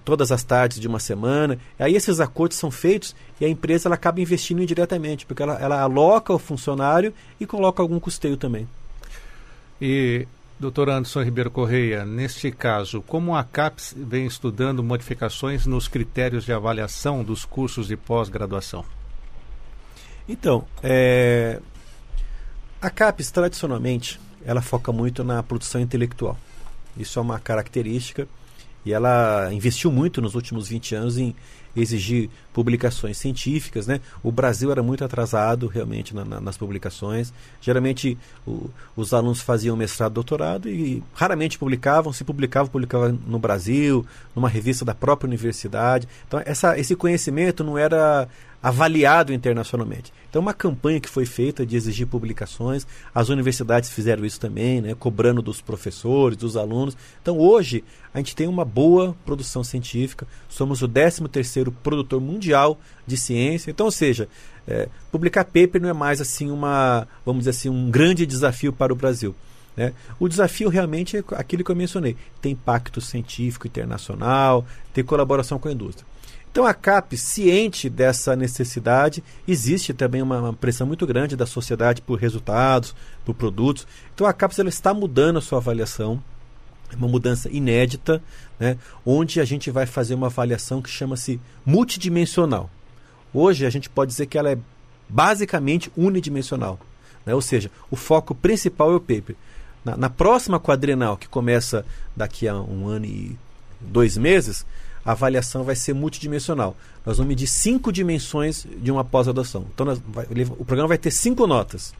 todas 0.04 0.30
as 0.32 0.42
tardes 0.42 0.80
de 0.80 0.88
uma 0.88 0.98
semana. 0.98 1.58
Aí 1.78 1.94
esses 1.94 2.20
acordos 2.20 2.58
são 2.58 2.70
feitos 2.70 3.14
e 3.40 3.44
a 3.44 3.48
empresa 3.48 3.88
ela 3.88 3.94
acaba 3.94 4.20
investindo 4.20 4.62
indiretamente, 4.62 5.26
porque 5.26 5.42
ela, 5.42 5.58
ela 5.60 5.80
aloca 5.80 6.32
o 6.32 6.38
funcionário 6.38 7.14
e 7.38 7.46
coloca 7.46 7.82
algum 7.82 7.98
custeio 7.98 8.36
também. 8.36 8.68
E 9.80 10.26
Doutor 10.60 10.90
Anderson 10.90 11.22
Ribeiro 11.22 11.50
Correia, 11.50 12.04
neste 12.04 12.50
caso, 12.50 13.00
como 13.00 13.34
a 13.34 13.42
CAPES 13.42 13.94
vem 13.96 14.26
estudando 14.26 14.84
modificações 14.84 15.64
nos 15.64 15.88
critérios 15.88 16.44
de 16.44 16.52
avaliação 16.52 17.24
dos 17.24 17.46
cursos 17.46 17.86
de 17.86 17.96
pós-graduação? 17.96 18.84
Então, 20.28 20.66
é... 20.82 21.58
a 22.80 22.90
CAPES, 22.90 23.30
tradicionalmente, 23.30 24.20
ela 24.44 24.60
foca 24.60 24.92
muito 24.92 25.24
na 25.24 25.42
produção 25.42 25.80
intelectual. 25.80 26.36
Isso 26.96 27.18
é 27.18 27.22
uma 27.22 27.38
característica 27.38 28.28
E 28.84 28.92
ela 28.92 29.52
investiu 29.52 29.92
muito 29.92 30.20
nos 30.20 30.34
últimos 30.34 30.68
20 30.68 30.94
anos 30.94 31.18
em 31.18 31.34
exigir 31.76 32.28
publicações 32.52 33.16
científicas, 33.16 33.86
né? 33.86 34.00
O 34.22 34.32
Brasil 34.32 34.70
era 34.72 34.82
muito 34.82 35.04
atrasado 35.04 35.66
realmente 35.66 36.14
na, 36.14 36.24
na, 36.24 36.40
nas 36.40 36.56
publicações. 36.56 37.32
Geralmente 37.60 38.18
o, 38.46 38.70
os 38.96 39.14
alunos 39.14 39.40
faziam 39.40 39.76
mestrado, 39.76 40.12
doutorado 40.12 40.68
e 40.68 41.02
raramente 41.14 41.58
publicavam. 41.58 42.12
Se 42.12 42.24
publicavam, 42.24 42.70
publicavam 42.70 43.18
no 43.26 43.38
Brasil, 43.38 44.04
numa 44.34 44.48
revista 44.48 44.84
da 44.84 44.94
própria 44.94 45.28
universidade. 45.28 46.08
Então 46.26 46.42
essa, 46.44 46.78
esse 46.78 46.96
conhecimento 46.96 47.62
não 47.62 47.78
era 47.78 48.28
avaliado 48.62 49.32
internacionalmente. 49.32 50.12
Então, 50.28 50.42
uma 50.42 50.52
campanha 50.52 51.00
que 51.00 51.08
foi 51.08 51.24
feita 51.24 51.64
de 51.64 51.76
exigir 51.76 52.06
publicações, 52.06 52.86
as 53.14 53.28
universidades 53.28 53.90
fizeram 53.90 54.24
isso 54.24 54.38
também, 54.38 54.80
né, 54.80 54.94
cobrando 54.94 55.42
dos 55.42 55.60
professores, 55.60 56.36
dos 56.36 56.56
alunos. 56.56 56.96
Então, 57.20 57.38
hoje, 57.38 57.82
a 58.12 58.18
gente 58.18 58.36
tem 58.36 58.46
uma 58.46 58.64
boa 58.64 59.16
produção 59.24 59.64
científica, 59.64 60.26
somos 60.48 60.82
o 60.82 60.88
13º 60.88 61.72
produtor 61.82 62.20
mundial 62.20 62.78
de 63.06 63.16
ciência. 63.16 63.70
Então, 63.70 63.86
ou 63.86 63.92
seja, 63.92 64.28
é, 64.68 64.88
publicar 65.10 65.44
paper 65.44 65.80
não 65.80 65.88
é 65.88 65.94
mais 65.94 66.20
assim 66.20 66.50
uma, 66.50 67.08
vamos 67.24 67.40
dizer 67.40 67.50
assim, 67.50 67.68
um 67.68 67.90
grande 67.90 68.26
desafio 68.26 68.72
para 68.72 68.92
o 68.92 68.96
Brasil. 68.96 69.34
Né? 69.76 69.92
O 70.18 70.28
desafio 70.28 70.68
realmente 70.68 71.16
é 71.16 71.24
aquilo 71.32 71.64
que 71.64 71.70
eu 71.70 71.76
mencionei: 71.76 72.16
tem 72.40 72.52
impacto 72.52 73.00
científico 73.00 73.66
internacional, 73.66 74.66
tem 74.92 75.02
colaboração 75.02 75.58
com 75.58 75.68
a 75.68 75.72
indústria. 75.72 76.09
Então 76.50 76.66
a 76.66 76.74
CAP, 76.74 77.16
ciente 77.16 77.88
dessa 77.88 78.34
necessidade, 78.34 79.22
existe 79.46 79.94
também 79.94 80.20
uma, 80.20 80.40
uma, 80.40 80.52
pressão 80.52 80.86
muito 80.86 81.06
grande 81.06 81.36
da 81.36 81.46
sociedade 81.46 82.02
por 82.02 82.18
resultados, 82.18 82.94
por 83.24 83.34
produtos. 83.34 83.86
Então 84.12 84.26
a 84.26 84.32
CAPES 84.32 84.58
ela 84.58 84.68
está 84.68 84.92
mudando 84.92 85.38
a 85.38 85.40
sua 85.40 85.58
avaliação, 85.58 86.20
uma 86.96 87.06
mudança 87.06 87.48
inédita, 87.48 88.20
né, 88.58 88.76
onde 89.06 89.40
a 89.40 89.44
gente 89.44 89.70
vai 89.70 89.86
fazer 89.86 90.14
uma 90.14 90.26
avaliação 90.26 90.82
que 90.82 90.90
chama-se 90.90 91.40
multidimensional. 91.64 92.68
Hoje 93.32 93.64
a 93.64 93.70
gente 93.70 93.88
pode 93.88 94.10
dizer 94.10 94.26
que 94.26 94.36
ela 94.36 94.50
é 94.50 94.58
basicamente 95.08 95.90
unidimensional. 95.96 96.80
Né, 97.24 97.32
ou 97.32 97.40
seja, 97.40 97.70
o 97.88 97.96
foco 97.96 98.34
principal 98.34 98.90
é 98.90 98.96
o 98.96 99.00
paper. 99.00 99.36
Na, 99.84 99.96
na 99.96 100.10
próxima 100.10 100.58
quadrenal, 100.58 101.16
que 101.16 101.28
começa 101.28 101.86
daqui 102.16 102.48
a 102.48 102.56
um 102.56 102.88
ano 102.88 103.06
e 103.06 103.38
dois 103.80 104.16
meses, 104.18 104.66
a 105.04 105.12
avaliação 105.12 105.64
vai 105.64 105.74
ser 105.74 105.94
multidimensional. 105.94 106.76
Nós 107.04 107.16
vamos 107.16 107.28
medir 107.28 107.46
cinco 107.46 107.92
dimensões 107.92 108.66
de 108.76 108.90
uma 108.90 109.04
pós-graduação. 109.04 109.66
Então, 109.72 109.86
nós, 109.86 110.00
vai, 110.06 110.26
o 110.58 110.64
programa 110.64 110.88
vai 110.88 110.98
ter 110.98 111.10
cinco 111.10 111.46
notas. 111.46 111.94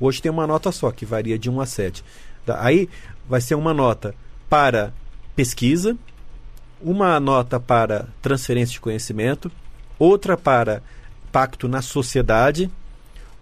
Hoje 0.00 0.22
tem 0.22 0.30
uma 0.30 0.46
nota 0.46 0.72
só, 0.72 0.90
que 0.90 1.04
varia 1.04 1.38
de 1.38 1.50
1 1.50 1.60
a 1.60 1.66
7. 1.66 2.04
Aí 2.58 2.88
vai 3.28 3.40
ser 3.40 3.54
uma 3.54 3.74
nota 3.74 4.14
para 4.48 4.92
pesquisa, 5.36 5.96
uma 6.80 7.20
nota 7.20 7.60
para 7.60 8.08
transferência 8.22 8.72
de 8.72 8.80
conhecimento, 8.80 9.52
outra 9.98 10.36
para 10.36 10.82
pacto 11.30 11.68
na 11.68 11.82
sociedade, 11.82 12.70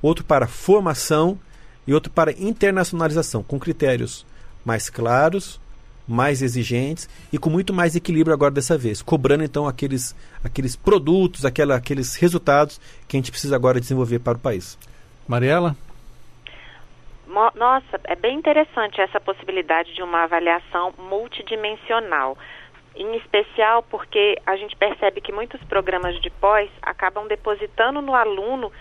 outro 0.03 0.25
para 0.25 0.47
formação 0.47 1.39
e 1.87 1.95
outro 1.95 2.11
para 2.13 2.33
internacionalização, 2.33 3.43
com 3.43 3.59
critérios 3.59 4.27
mais 4.65 4.91
claros, 4.91 5.61
mais 6.09 6.41
exigentes 6.41 7.09
e 7.31 7.39
com 7.39 7.51
muito 7.51 7.75
mais 7.75 7.95
equilíbrio 7.95 8.33
agora 8.33 8.51
dessa 8.51 8.79
vez, 8.79 9.03
cobrando 9.03 9.45
então 9.45 9.69
aqueles, 9.69 10.17
aqueles 10.43 10.75
produtos, 10.75 11.45
aquela, 11.45 11.77
aqueles 11.77 12.17
resultados 12.17 12.81
que 13.07 13.17
a 13.17 13.19
gente 13.19 13.31
precisa 13.31 13.55
agora 13.55 13.79
desenvolver 13.79 14.21
para 14.21 14.39
o 14.39 14.41
país. 14.41 14.79
Mariela? 15.29 15.77
Nossa, 17.55 18.01
é 18.05 18.17
bem 18.17 18.39
interessante 18.39 19.01
essa 19.01 19.21
possibilidade 19.21 19.95
de 19.95 20.03
uma 20.03 20.25
avaliação 20.25 20.95
multidimensional. 20.99 22.39
Em 22.97 23.17
especial 23.17 23.83
porque 23.83 24.41
a 24.47 24.57
gente 24.57 24.75
percebe 24.75 25.21
que 25.21 25.31
muitos 25.31 25.63
programas 25.65 26.21
de 26.21 26.31
pós 26.31 26.71
acabam 26.83 27.29
depositando 27.29 28.01
no 28.01 28.15
aluno 28.15 28.73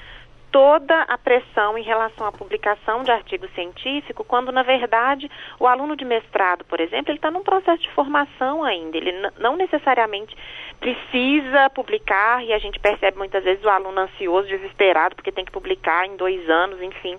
toda 0.52 1.02
a 1.04 1.18
pressão 1.18 1.78
em 1.78 1.84
relação 1.84 2.26
à 2.26 2.32
publicação 2.32 3.04
de 3.04 3.12
artigo 3.12 3.48
científico, 3.50 4.24
quando 4.24 4.52
na 4.52 4.64
verdade 4.64 5.30
o 5.60 5.68
aluno 5.68 5.96
de 5.96 6.06
mestrado, 6.06 6.64
por 6.66 6.80
exemplo, 6.80 7.12
ele 7.12 7.18
está 7.18 7.30
num 7.30 7.44
processo 7.44 7.82
de 7.82 7.92
formação 7.92 8.64
ainda, 8.64 8.98
ele 8.98 9.12
não 9.38 9.56
necessariamente 9.56 10.36
precisa 10.80 11.70
publicar 11.72 12.44
e 12.44 12.54
a 12.54 12.60
gente 12.60 12.80
percebe 12.80 13.18
muitas 13.18 13.44
vezes 13.44 13.64
o 13.64 13.70
aluno 13.70 14.00
ansioso, 14.00 14.48
desesperado, 14.48 15.16
porque 15.16 15.32
tem 15.32 15.46
que 15.46 15.52
publicar 15.52 16.06
em 16.06 16.16
dois 16.16 16.50
anos, 16.50 16.82
enfim. 16.82 17.18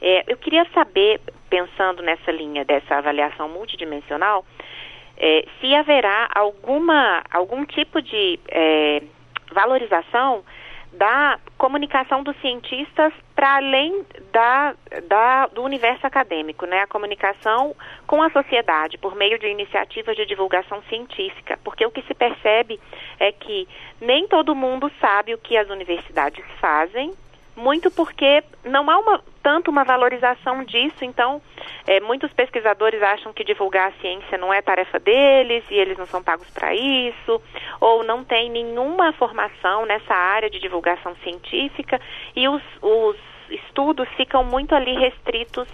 É, 0.00 0.24
eu 0.26 0.36
queria 0.36 0.66
saber, 0.74 1.20
pensando 1.48 2.02
nessa 2.02 2.30
linha 2.30 2.64
dessa 2.64 2.96
avaliação 2.96 3.48
multidimensional, 3.48 4.44
é, 5.16 5.46
se 5.60 5.74
haverá 5.74 6.28
alguma 6.34 7.22
algum 7.30 7.64
tipo 7.64 8.02
de 8.02 8.38
é, 8.48 9.02
valorização 9.50 10.44
da 10.92 11.38
comunicação 11.58 12.22
dos 12.22 12.36
cientistas 12.40 13.12
para 13.34 13.56
além 13.56 14.04
da, 14.32 14.74
da, 15.08 15.46
do 15.46 15.62
universo 15.62 16.06
acadêmico, 16.06 16.64
né? 16.66 16.80
A 16.80 16.86
comunicação 16.86 17.74
com 18.06 18.22
a 18.22 18.30
sociedade 18.30 18.96
por 18.98 19.14
meio 19.14 19.38
de 19.38 19.46
iniciativas 19.46 20.16
de 20.16 20.24
divulgação 20.24 20.82
científica, 20.88 21.58
porque 21.62 21.84
o 21.84 21.90
que 21.90 22.02
se 22.02 22.14
percebe 22.14 22.80
é 23.18 23.30
que 23.32 23.68
nem 24.00 24.26
todo 24.26 24.54
mundo 24.54 24.90
sabe 25.00 25.34
o 25.34 25.38
que 25.38 25.56
as 25.56 25.68
universidades 25.68 26.44
fazem 26.60 27.12
muito 27.56 27.90
porque 27.90 28.44
não 28.64 28.88
há 28.90 28.98
uma, 28.98 29.20
tanto 29.46 29.70
uma 29.70 29.84
valorização 29.84 30.64
disso, 30.64 31.04
então 31.04 31.40
é, 31.86 32.00
muitos 32.00 32.32
pesquisadores 32.32 33.00
acham 33.00 33.32
que 33.32 33.44
divulgar 33.44 33.90
a 33.90 34.00
ciência 34.00 34.36
não 34.36 34.52
é 34.52 34.60
tarefa 34.60 34.98
deles 34.98 35.64
e 35.70 35.74
eles 35.74 35.96
não 35.96 36.04
são 36.04 36.20
pagos 36.20 36.50
para 36.50 36.74
isso, 36.74 37.40
ou 37.80 38.02
não 38.02 38.24
tem 38.24 38.50
nenhuma 38.50 39.12
formação 39.12 39.86
nessa 39.86 40.12
área 40.12 40.50
de 40.50 40.58
divulgação 40.58 41.14
científica 41.22 42.00
e 42.34 42.48
os, 42.48 42.60
os 42.82 43.16
estudos 43.48 44.08
ficam 44.16 44.42
muito 44.42 44.74
ali 44.74 44.98
restritos 44.98 45.68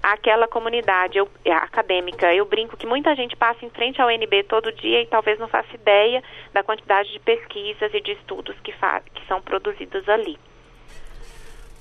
àquela 0.00 0.46
comunidade 0.46 1.18
eu, 1.18 1.28
acadêmica. 1.46 2.32
Eu 2.32 2.44
brinco 2.44 2.76
que 2.76 2.86
muita 2.86 3.12
gente 3.16 3.34
passa 3.34 3.64
em 3.64 3.70
frente 3.70 4.00
ao 4.00 4.08
NB 4.08 4.44
todo 4.44 4.70
dia 4.70 5.02
e 5.02 5.06
talvez 5.06 5.36
não 5.40 5.48
faça 5.48 5.74
ideia 5.74 6.22
da 6.52 6.62
quantidade 6.62 7.12
de 7.12 7.18
pesquisas 7.18 7.92
e 7.92 8.00
de 8.00 8.12
estudos 8.12 8.54
que, 8.60 8.72
que 8.72 9.26
são 9.26 9.42
produzidos 9.42 10.08
ali. 10.08 10.38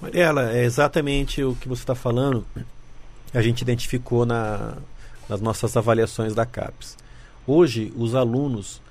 Mariela, 0.02 0.52
é 0.52 0.64
exatamente 0.64 1.44
o 1.44 1.56
que 1.56 1.68
você 1.68 1.84
está 1.84 1.96
falando. 1.96 2.46
A 3.34 3.42
gente 3.42 3.62
identificou 3.62 4.25
na, 4.25 4.78
nas 5.28 5.42
nossas 5.42 5.75
avaliações 5.75 6.36
da 6.36 6.46
CAPES. 6.46 6.98
Hoje, 7.48 7.94
os 7.96 8.16
alunos 8.16 8.82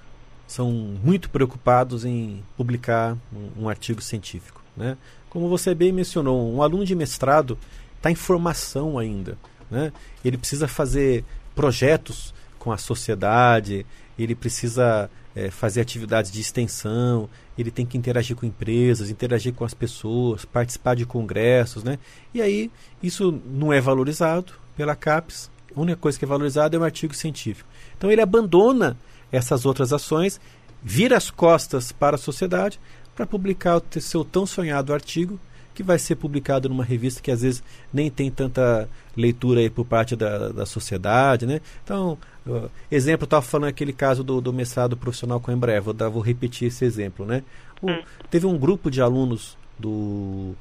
são 0.46 0.70
muito 0.70 1.30
preocupados 1.30 2.04
em 2.04 2.42
publicar 2.56 3.16
um, 3.32 3.64
um 3.64 3.68
artigo 3.68 4.00
científico. 4.00 4.62
Né? 4.76 4.96
Como 5.28 5.48
você 5.48 5.74
bem 5.74 5.92
mencionou, 5.92 6.52
um 6.52 6.62
aluno 6.62 6.84
de 6.84 6.94
mestrado 6.94 7.58
está 7.96 8.10
em 8.10 8.14
formação 8.14 8.98
ainda. 8.98 9.36
Né? 9.70 9.92
Ele 10.24 10.38
precisa 10.38 10.68
fazer 10.68 11.24
projetos 11.54 12.34
com 12.58 12.72
a 12.72 12.78
sociedade, 12.78 13.84
ele 14.18 14.34
precisa 14.34 15.10
é, 15.34 15.50
fazer 15.50 15.80
atividades 15.80 16.30
de 16.30 16.40
extensão, 16.40 17.28
ele 17.58 17.70
tem 17.70 17.84
que 17.84 17.98
interagir 17.98 18.36
com 18.36 18.46
empresas, 18.46 19.10
interagir 19.10 19.52
com 19.52 19.64
as 19.64 19.74
pessoas, 19.74 20.44
participar 20.44 20.94
de 20.94 21.04
congressos, 21.04 21.82
né? 21.82 21.98
E 22.32 22.40
aí 22.40 22.70
isso 23.02 23.40
não 23.46 23.72
é 23.72 23.80
valorizado 23.80 24.52
pela 24.76 24.94
CAPES. 24.94 25.50
A 25.74 25.80
única 25.80 25.98
coisa 25.98 26.18
que 26.18 26.24
é 26.24 26.28
valorizada 26.28 26.76
é 26.76 26.78
o 26.78 26.84
artigo 26.84 27.14
científico. 27.14 27.68
Então 27.96 28.10
ele 28.10 28.20
abandona 28.20 28.96
essas 29.32 29.66
outras 29.66 29.92
ações, 29.92 30.40
vira 30.82 31.16
as 31.16 31.30
costas 31.30 31.90
para 31.90 32.14
a 32.16 32.18
sociedade 32.18 32.78
para 33.14 33.26
publicar 33.26 33.76
o 33.76 34.00
seu 34.00 34.24
tão 34.24 34.46
sonhado 34.46 34.92
artigo 34.92 35.38
que 35.74 35.82
vai 35.82 35.98
ser 35.98 36.14
publicado 36.14 36.68
numa 36.68 36.84
revista 36.84 37.20
que 37.20 37.30
às 37.30 37.42
vezes 37.42 37.62
nem 37.92 38.08
tem 38.08 38.30
tanta 38.30 38.88
leitura 39.16 39.60
aí 39.60 39.68
por 39.68 39.84
parte 39.84 40.14
da, 40.14 40.50
da 40.50 40.64
sociedade, 40.64 41.46
né? 41.46 41.60
Então, 41.82 42.16
uh, 42.46 42.70
exemplo, 42.90 43.24
estava 43.24 43.42
falando 43.42 43.68
aquele 43.68 43.92
caso 43.92 44.22
do, 44.22 44.40
do 44.40 44.52
mestrado 44.52 44.96
profissional 44.96 45.40
com 45.40 45.50
a 45.50 45.54
Embraer, 45.54 45.82
vou, 45.82 45.94
dar, 45.94 46.08
vou 46.08 46.22
repetir 46.22 46.68
esse 46.68 46.84
exemplo, 46.84 47.24
né? 47.26 47.42
O, 47.80 47.90
hum. 47.90 48.02
Teve 48.30 48.46
um 48.46 48.58
grupo 48.58 48.90
de 48.90 49.00
alunos 49.00 49.56
do 49.78 50.54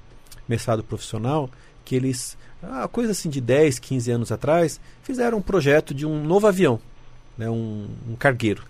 mestrado 0.47 0.83
profissional 0.83 1.49
que 1.85 1.95
eles, 1.95 2.37
ah, 2.61 2.87
coisa 2.87 3.11
assim 3.11 3.29
de 3.29 3.41
10, 3.41 3.79
15 3.79 4.11
anos 4.11 4.31
atrás, 4.31 4.79
fizeram 5.03 5.37
um 5.37 5.41
projeto 5.41 5.93
de 5.93 6.05
um 6.05 6.23
novo 6.23 6.47
avião, 6.47 6.79
né? 7.37 7.49
um, 7.49 7.87
um 8.09 8.15
cargueiro. 8.15 8.63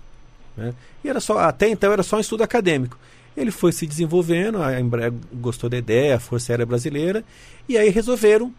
Né? 0.57 0.73
E 1.03 1.09
era 1.09 1.19
só, 1.19 1.39
até 1.39 1.69
então 1.69 1.91
era 1.91 2.03
só 2.03 2.17
um 2.17 2.21
estudo 2.21 2.43
acadêmico. 2.43 2.97
Ele 3.35 3.51
foi 3.51 3.71
se 3.71 3.87
desenvolvendo, 3.87 4.61
a 4.61 4.79
Embraer 4.79 5.11
gostou 5.33 5.69
da 5.69 5.77
ideia, 5.77 6.15
a 6.15 6.19
Força 6.19 6.53
Aérea 6.53 6.65
Brasileira, 6.65 7.23
e 7.67 7.77
aí 7.77 7.89
resolveram 7.89 8.53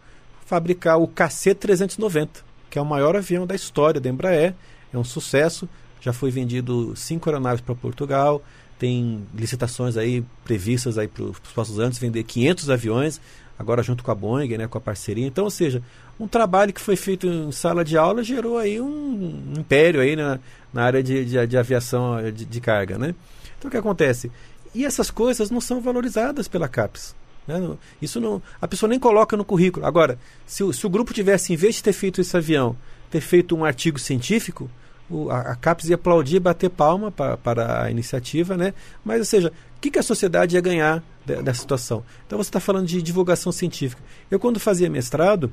fabricar 0.45 0.99
o 0.99 1.07
KC-390, 1.07 2.29
que 2.75 2.79
é 2.79 2.81
o 2.81 2.85
maior 2.85 3.15
avião 3.15 3.47
da 3.47 3.55
história 3.55 4.01
da 4.01 4.09
Embraer. 4.09 4.53
É 4.93 4.97
um 4.97 5.03
sucesso, 5.05 5.67
já 6.01 6.11
foi 6.11 6.29
vendido 6.29 6.93
cinco 6.93 7.29
aeronaves 7.29 7.61
para 7.61 7.73
Portugal, 7.73 8.43
tem 8.77 9.25
licitações 9.33 9.95
aí 9.95 10.25
previstas 10.43 10.97
aí 10.97 11.07
para 11.07 11.23
os 11.23 11.39
próximos 11.53 11.79
anos, 11.79 11.97
vender 11.97 12.23
500 12.23 12.69
aviões, 12.69 13.21
agora 13.57 13.81
junto 13.81 14.03
com 14.03 14.11
a 14.11 14.15
Boeing, 14.15 14.57
né, 14.57 14.67
com 14.67 14.77
a 14.77 14.81
parceria. 14.81 15.25
Então, 15.25 15.45
ou 15.45 15.49
seja, 15.49 15.81
um 16.19 16.27
trabalho 16.27 16.73
que 16.73 16.81
foi 16.81 16.97
feito 16.97 17.25
em 17.25 17.49
sala 17.53 17.85
de 17.85 17.97
aula 17.97 18.21
gerou 18.25 18.57
aí 18.57 18.81
um 18.81 19.53
império 19.57 20.01
aí 20.01 20.13
na, 20.17 20.37
na 20.73 20.83
área 20.83 21.01
de, 21.01 21.23
de, 21.23 21.47
de 21.47 21.57
aviação 21.57 22.29
de, 22.29 22.43
de, 22.43 22.59
carga, 22.59 22.97
né? 22.97 23.15
Então, 23.57 23.69
o 23.69 23.71
que 23.71 23.77
acontece? 23.77 24.29
E 24.73 24.83
essas 24.83 25.09
coisas 25.09 25.49
não 25.49 25.61
são 25.61 25.79
valorizadas 25.79 26.49
pela 26.49 26.67
CAPES. 26.67 27.15
Né? 27.47 27.77
Isso 28.01 28.19
não, 28.19 28.41
a 28.61 28.67
pessoa 28.67 28.89
nem 28.89 28.99
coloca 28.99 29.37
no 29.37 29.45
currículo. 29.45 29.85
Agora, 29.85 30.17
se, 30.45 30.63
o, 30.63 30.73
se 30.73 30.85
o 30.85 30.89
grupo 30.89 31.13
tivesse, 31.13 31.53
em 31.53 31.55
vez 31.55 31.75
de 31.75 31.83
ter 31.83 31.93
feito 31.93 32.21
esse 32.21 32.35
avião, 32.35 32.75
ter 33.09 33.21
feito 33.21 33.55
um 33.55 33.63
artigo 33.63 33.99
científico, 33.99 34.69
o, 35.09 35.29
a, 35.29 35.41
a 35.41 35.55
CAPES 35.55 35.89
ia 35.89 35.95
aplaudir, 35.95 36.39
bater 36.39 36.69
palma 36.69 37.11
pra, 37.11 37.37
para 37.37 37.83
a 37.83 37.91
iniciativa, 37.91 38.57
né? 38.57 38.73
Mas, 39.03 39.19
ou 39.19 39.25
seja, 39.25 39.49
o 39.77 39.79
que, 39.79 39.91
que 39.91 39.99
a 39.99 40.03
sociedade 40.03 40.55
ia 40.55 40.61
ganhar 40.61 41.03
dessa 41.25 41.61
situação? 41.61 42.03
Então, 42.25 42.37
você 42.37 42.49
está 42.49 42.59
falando 42.59 42.87
de 42.87 43.01
divulgação 43.01 43.51
científica. 43.51 44.01
Eu, 44.29 44.39
quando 44.39 44.59
fazia 44.59 44.89
mestrado, 44.89 45.51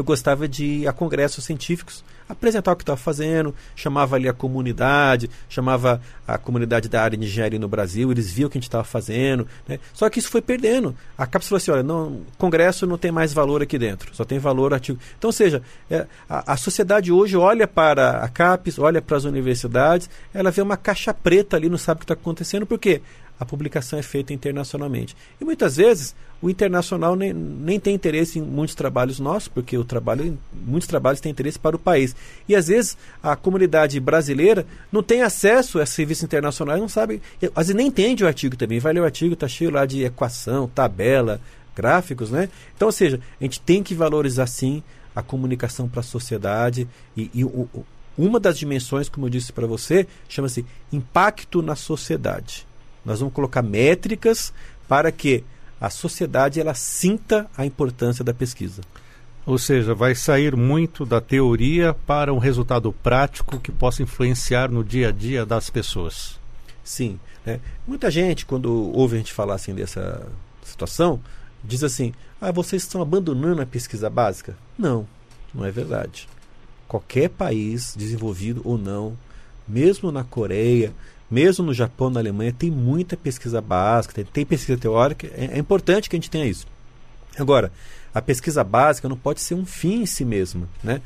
eu 0.00 0.04
gostava 0.04 0.48
de 0.48 0.64
ir 0.64 0.88
a 0.88 0.92
congressos 0.92 1.44
científicos, 1.44 2.04
apresentar 2.28 2.72
o 2.72 2.76
que 2.76 2.82
estava 2.82 2.96
fazendo, 2.96 3.54
chamava 3.74 4.16
ali 4.16 4.28
a 4.28 4.32
comunidade, 4.32 5.30
chamava 5.48 6.00
a 6.26 6.36
comunidade 6.36 6.88
da 6.88 7.02
área 7.02 7.16
de 7.16 7.24
engenharia 7.24 7.58
no 7.58 7.68
Brasil, 7.68 8.10
eles 8.10 8.30
viam 8.30 8.48
o 8.48 8.50
que 8.50 8.58
a 8.58 8.60
gente 8.60 8.68
estava 8.68 8.84
fazendo. 8.84 9.46
Né? 9.66 9.78
Só 9.92 10.08
que 10.10 10.18
isso 10.18 10.28
foi 10.28 10.42
perdendo. 10.42 10.94
A 11.16 11.26
CAPES 11.26 11.48
falou 11.48 11.56
assim: 11.58 11.70
olha, 11.70 11.82
não, 11.82 12.22
congresso 12.36 12.86
não 12.86 12.98
tem 12.98 13.12
mais 13.12 13.32
valor 13.32 13.62
aqui 13.62 13.78
dentro, 13.78 14.14
só 14.14 14.24
tem 14.24 14.38
valor 14.38 14.74
ativo. 14.74 14.98
Então, 15.16 15.28
ou 15.28 15.32
seja, 15.32 15.62
é, 15.90 16.06
a, 16.28 16.52
a, 16.52 16.56
sociedade 16.56 17.12
hoje 17.12 17.36
olha 17.36 17.66
para 17.66 18.18
a 18.18 18.28
CAPES, 18.28 18.78
olha 18.78 19.00
para 19.00 19.16
as 19.16 19.24
universidades, 19.24 20.10
ela 20.34 20.50
vê 20.50 20.60
uma 20.60 20.76
caixa 20.76 21.14
preta 21.14 21.56
ali, 21.56 21.68
não 21.68 21.78
sabe 21.78 21.98
o 21.98 22.00
que 22.00 22.04
está 22.04 22.14
acontecendo, 22.14 22.66
por 22.66 22.78
quê? 22.78 23.00
A 23.38 23.44
publicação 23.44 23.98
é 23.98 24.02
feita 24.02 24.32
internacionalmente. 24.32 25.16
E 25.40 25.44
muitas 25.44 25.76
vezes 25.76 26.14
o 26.40 26.50
internacional 26.50 27.14
nem, 27.16 27.32
nem 27.32 27.78
tem 27.78 27.94
interesse 27.94 28.38
em 28.38 28.42
muitos 28.42 28.74
trabalhos 28.74 29.18
nossos, 29.18 29.48
porque 29.48 29.76
o 29.76 29.84
trabalho, 29.84 30.38
muitos 30.52 30.88
trabalhos 30.88 31.20
têm 31.20 31.32
interesse 31.32 31.58
para 31.58 31.76
o 31.76 31.78
país. 31.78 32.14
E 32.48 32.54
às 32.54 32.68
vezes 32.68 32.96
a 33.22 33.36
comunidade 33.36 33.98
brasileira 34.00 34.66
não 34.90 35.02
tem 35.02 35.22
acesso 35.22 35.78
a 35.78 35.82
esse 35.82 35.92
serviço 35.92 36.24
internacional, 36.24 36.78
não 36.78 36.88
sabe, 36.88 37.22
às 37.54 37.66
vezes 37.66 37.74
nem 37.74 37.88
entende 37.88 38.24
o 38.24 38.26
artigo 38.26 38.56
também. 38.56 38.78
Vai 38.78 38.92
ler 38.92 39.00
o 39.00 39.04
artigo, 39.04 39.34
está 39.34 39.48
cheio 39.48 39.70
lá 39.70 39.86
de 39.86 40.04
equação, 40.04 40.68
tabela, 40.68 41.40
gráficos, 41.74 42.30
né? 42.30 42.48
Então, 42.74 42.88
ou 42.88 42.92
seja, 42.92 43.20
a 43.40 43.44
gente 43.44 43.60
tem 43.60 43.82
que 43.82 43.94
valorizar 43.94 44.46
sim 44.46 44.82
a 45.14 45.22
comunicação 45.22 45.88
para 45.88 46.00
a 46.00 46.02
sociedade 46.02 46.88
e, 47.16 47.30
e 47.34 47.44
o, 47.44 47.68
uma 48.16 48.40
das 48.40 48.58
dimensões, 48.58 49.08
como 49.08 49.26
eu 49.26 49.30
disse 49.30 49.52
para 49.52 49.66
você, 49.66 50.06
chama-se 50.28 50.64
impacto 50.90 51.60
na 51.60 51.76
sociedade. 51.76 52.66
Nós 53.06 53.20
vamos 53.20 53.32
colocar 53.32 53.62
métricas 53.62 54.52
para 54.88 55.12
que 55.12 55.44
a 55.80 55.88
sociedade 55.88 56.60
ela 56.60 56.74
sinta 56.74 57.48
a 57.56 57.64
importância 57.64 58.24
da 58.24 58.34
pesquisa. 58.34 58.82
Ou 59.46 59.58
seja, 59.58 59.94
vai 59.94 60.12
sair 60.16 60.56
muito 60.56 61.06
da 61.06 61.20
teoria 61.20 61.94
para 61.94 62.34
um 62.34 62.38
resultado 62.38 62.92
prático 62.92 63.60
que 63.60 63.70
possa 63.70 64.02
influenciar 64.02 64.68
no 64.68 64.82
dia 64.82 65.10
a 65.10 65.12
dia 65.12 65.46
das 65.46 65.70
pessoas. 65.70 66.40
Sim. 66.82 67.20
Né? 67.44 67.60
Muita 67.86 68.10
gente, 68.10 68.44
quando 68.44 68.72
ouve 68.92 69.14
a 69.14 69.18
gente 69.18 69.32
falar 69.32 69.54
assim 69.54 69.72
dessa 69.72 70.26
situação, 70.64 71.20
diz 71.62 71.84
assim: 71.84 72.12
ah, 72.40 72.50
vocês 72.50 72.82
estão 72.82 73.00
abandonando 73.00 73.62
a 73.62 73.66
pesquisa 73.66 74.10
básica. 74.10 74.56
Não, 74.76 75.06
não 75.54 75.64
é 75.64 75.70
verdade. 75.70 76.28
Qualquer 76.88 77.28
país, 77.30 77.94
desenvolvido 77.96 78.62
ou 78.64 78.76
não, 78.76 79.16
mesmo 79.66 80.10
na 80.10 80.24
Coreia, 80.24 80.92
mesmo 81.30 81.64
no 81.64 81.74
Japão, 81.74 82.10
na 82.10 82.20
Alemanha, 82.20 82.52
tem 82.52 82.70
muita 82.70 83.16
pesquisa 83.16 83.60
básica, 83.60 84.14
tem, 84.14 84.24
tem 84.24 84.46
pesquisa 84.46 84.78
teórica, 84.78 85.26
é, 85.34 85.56
é, 85.56 85.58
importante 85.58 86.08
que 86.08 86.16
a 86.16 86.18
gente 86.18 86.30
tenha 86.30 86.46
isso. 86.46 86.66
Agora, 87.38 87.72
a 88.14 88.22
pesquisa 88.22 88.64
básica 88.64 89.08
não 89.08 89.16
pode 89.16 89.40
ser 89.40 89.54
um 89.54 89.66
fim 89.66 90.02
em 90.02 90.06
si 90.06 90.24
mesma. 90.24 90.68
Né? 90.82 91.02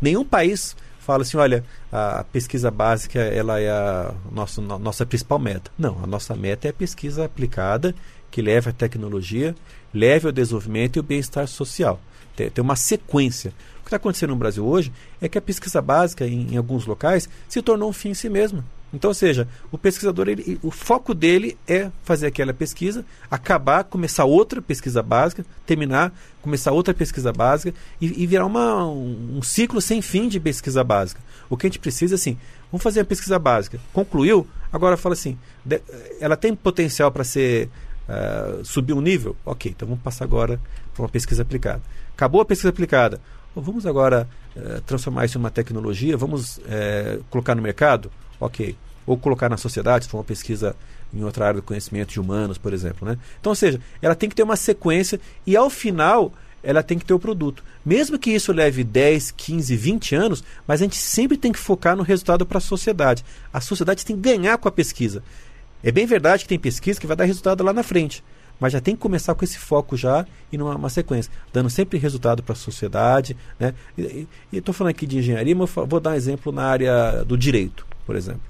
Nenhum 0.00 0.24
país 0.24 0.76
fala 0.98 1.22
assim, 1.22 1.36
olha, 1.36 1.64
a 1.90 2.24
pesquisa 2.24 2.70
básica 2.70 3.18
ela 3.18 3.60
é 3.60 3.70
a 3.70 4.14
nossa, 4.30 4.60
nossa 4.60 5.06
principal 5.06 5.38
meta. 5.38 5.70
Não, 5.78 6.02
a 6.02 6.06
nossa 6.06 6.34
meta 6.34 6.68
é 6.68 6.70
a 6.70 6.74
pesquisa 6.74 7.24
aplicada, 7.24 7.94
que 8.30 8.42
leve 8.42 8.70
a 8.70 8.72
tecnologia, 8.72 9.54
leve 9.92 10.26
ao 10.26 10.32
desenvolvimento 10.32 10.96
e 10.96 11.00
o 11.00 11.02
bem-estar 11.02 11.46
social. 11.48 12.00
Tem, 12.36 12.50
tem 12.50 12.62
uma 12.62 12.76
sequência. 12.76 13.52
O 13.78 13.82
que 13.82 13.88
está 13.88 13.96
acontecendo 13.96 14.30
no 14.30 14.36
Brasil 14.36 14.64
hoje 14.66 14.92
é 15.20 15.28
que 15.28 15.38
a 15.38 15.42
pesquisa 15.42 15.80
básica, 15.80 16.26
em, 16.26 16.52
em 16.52 16.56
alguns 16.56 16.86
locais, 16.86 17.28
se 17.48 17.60
tornou 17.62 17.88
um 17.88 17.92
fim 17.92 18.10
em 18.10 18.14
si 18.14 18.28
mesma. 18.28 18.64
Então, 18.92 19.10
ou 19.10 19.14
seja, 19.14 19.46
o 19.70 19.76
pesquisador, 19.76 20.28
ele, 20.28 20.58
o 20.62 20.70
foco 20.70 21.14
dele 21.14 21.58
é 21.66 21.90
fazer 22.04 22.26
aquela 22.26 22.54
pesquisa, 22.54 23.04
acabar, 23.30 23.84
começar 23.84 24.24
outra 24.24 24.62
pesquisa 24.62 25.02
básica, 25.02 25.44
terminar, 25.66 26.12
começar 26.40 26.72
outra 26.72 26.94
pesquisa 26.94 27.32
básica 27.32 27.74
e, 28.00 28.22
e 28.22 28.26
virar 28.26 28.46
uma, 28.46 28.86
um, 28.86 29.36
um, 29.38 29.42
ciclo 29.42 29.80
sem 29.80 30.00
fim 30.00 30.28
de 30.28 30.40
pesquisa 30.40 30.82
básica. 30.82 31.20
O 31.50 31.56
que 31.56 31.66
a 31.66 31.68
gente 31.68 31.78
precisa, 31.78 32.14
assim, 32.14 32.38
vamos 32.72 32.82
fazer 32.82 33.00
a 33.00 33.04
pesquisa 33.04 33.38
básica. 33.38 33.78
Concluiu, 33.92 34.46
agora 34.72 34.96
fala 34.96 35.12
assim, 35.12 35.38
de, 35.62 35.82
ela 36.18 36.36
tem 36.36 36.54
potencial 36.54 37.12
para 37.12 37.24
ser 37.24 37.68
uh, 38.08 38.64
subir 38.64 38.94
um 38.94 39.02
nível? 39.02 39.36
Ok, 39.44 39.70
então 39.70 39.86
vamos 39.86 40.02
passar 40.02 40.24
agora 40.24 40.58
para 40.94 41.02
uma 41.02 41.08
pesquisa 41.10 41.42
aplicada. 41.42 41.82
Acabou 42.14 42.40
a 42.40 42.44
pesquisa 42.44 42.70
aplicada. 42.70 43.20
Vamos 43.54 43.84
agora 43.84 44.26
uh, 44.56 44.80
transformar 44.82 45.26
isso 45.26 45.36
em 45.36 45.40
uma 45.40 45.50
tecnologia, 45.50 46.16
vamos 46.16 46.56
uh, 46.58 47.22
colocar 47.28 47.54
no 47.54 47.60
mercado? 47.60 48.10
Ok. 48.40 48.76
Ou 49.06 49.16
colocar 49.16 49.48
na 49.48 49.56
sociedade, 49.56 50.04
se 50.04 50.10
for 50.10 50.18
uma 50.18 50.24
pesquisa 50.24 50.76
em 51.12 51.24
outra 51.24 51.46
área 51.46 51.60
do 51.60 51.64
conhecimento 51.64 52.10
de 52.10 52.20
humanos, 52.20 52.58
por 52.58 52.72
exemplo. 52.72 53.08
Né? 53.08 53.18
Então, 53.40 53.50
ou 53.50 53.56
seja, 53.56 53.80
ela 54.02 54.14
tem 54.14 54.28
que 54.28 54.34
ter 54.34 54.42
uma 54.42 54.56
sequência 54.56 55.20
e 55.46 55.56
ao 55.56 55.70
final 55.70 56.32
ela 56.62 56.82
tem 56.82 56.98
que 56.98 57.04
ter 57.04 57.14
o 57.14 57.18
produto. 57.18 57.62
Mesmo 57.84 58.18
que 58.18 58.30
isso 58.30 58.52
leve 58.52 58.82
10, 58.82 59.30
15, 59.30 59.76
20 59.76 60.14
anos, 60.14 60.44
mas 60.66 60.80
a 60.80 60.84
gente 60.84 60.96
sempre 60.96 61.36
tem 61.36 61.52
que 61.52 61.58
focar 61.58 61.96
no 61.96 62.02
resultado 62.02 62.44
para 62.44 62.58
a 62.58 62.60
sociedade. 62.60 63.24
A 63.52 63.60
sociedade 63.60 64.04
tem 64.04 64.16
que 64.16 64.22
ganhar 64.22 64.58
com 64.58 64.68
a 64.68 64.72
pesquisa. 64.72 65.22
É 65.82 65.92
bem 65.92 66.04
verdade 66.04 66.42
que 66.42 66.48
tem 66.48 66.58
pesquisa 66.58 67.00
que 67.00 67.06
vai 67.06 67.16
dar 67.16 67.24
resultado 67.24 67.62
lá 67.62 67.72
na 67.72 67.84
frente, 67.84 68.24
mas 68.58 68.72
já 68.72 68.80
tem 68.80 68.96
que 68.96 69.00
começar 69.00 69.34
com 69.36 69.44
esse 69.44 69.56
foco 69.56 69.96
já 69.96 70.26
e 70.52 70.58
numa 70.58 70.90
sequência, 70.90 71.32
dando 71.52 71.70
sempre 71.70 71.96
resultado 71.98 72.42
para 72.42 72.54
a 72.54 72.56
sociedade. 72.56 73.36
Né? 73.58 73.72
E 73.96 74.26
estou 74.52 74.74
falando 74.74 74.90
aqui 74.90 75.06
de 75.06 75.18
engenharia, 75.18 75.54
mas 75.54 75.70
vou 75.70 76.00
dar 76.00 76.10
um 76.10 76.14
exemplo 76.14 76.50
na 76.50 76.64
área 76.64 77.24
do 77.24 77.38
direito 77.38 77.87
por 78.08 78.16
exemplo. 78.16 78.40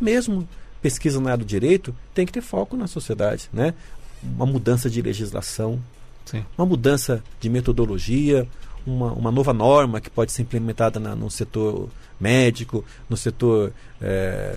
Mesmo 0.00 0.48
pesquisa 0.80 1.20
na 1.20 1.32
área 1.32 1.44
do 1.44 1.48
direito, 1.48 1.92
tem 2.14 2.24
que 2.24 2.30
ter 2.30 2.40
foco 2.40 2.76
na 2.76 2.86
sociedade, 2.86 3.50
né? 3.52 3.74
Uma 4.22 4.46
mudança 4.46 4.88
de 4.88 5.02
legislação, 5.02 5.80
Sim. 6.24 6.44
uma 6.56 6.64
mudança 6.64 7.20
de 7.40 7.48
metodologia, 7.50 8.46
uma, 8.86 9.12
uma 9.12 9.32
nova 9.32 9.52
norma 9.52 10.00
que 10.00 10.08
pode 10.08 10.30
ser 10.30 10.42
implementada 10.42 11.00
na, 11.00 11.16
no 11.16 11.28
setor 11.28 11.88
médico, 12.20 12.84
no 13.10 13.16
setor 13.16 13.72
é, 14.00 14.56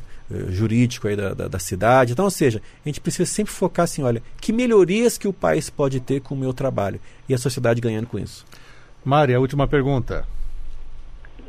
jurídico 0.49 1.07
aí 1.07 1.15
da, 1.15 1.33
da, 1.33 1.47
da, 1.47 1.57
cidade. 1.57 2.13
Então, 2.13 2.25
ou 2.25 2.31
seja, 2.31 2.61
a 2.85 2.87
gente 2.87 3.01
precisa 3.01 3.25
sempre 3.25 3.51
focar 3.51 3.85
assim, 3.85 4.03
olha, 4.03 4.21
que 4.39 4.53
melhorias 4.53 5.17
que 5.17 5.27
o 5.27 5.33
país 5.33 5.71
pode 5.71 5.99
ter 5.99 6.21
com 6.21 6.35
o 6.35 6.37
meu 6.37 6.53
trabalho 6.53 7.01
e 7.27 7.33
a 7.33 7.37
sociedade 7.39 7.81
ganhando 7.81 8.05
com 8.05 8.19
isso. 8.19 8.45
Mari, 9.03 9.33
a 9.33 9.39
última 9.39 9.67
pergunta 9.67 10.23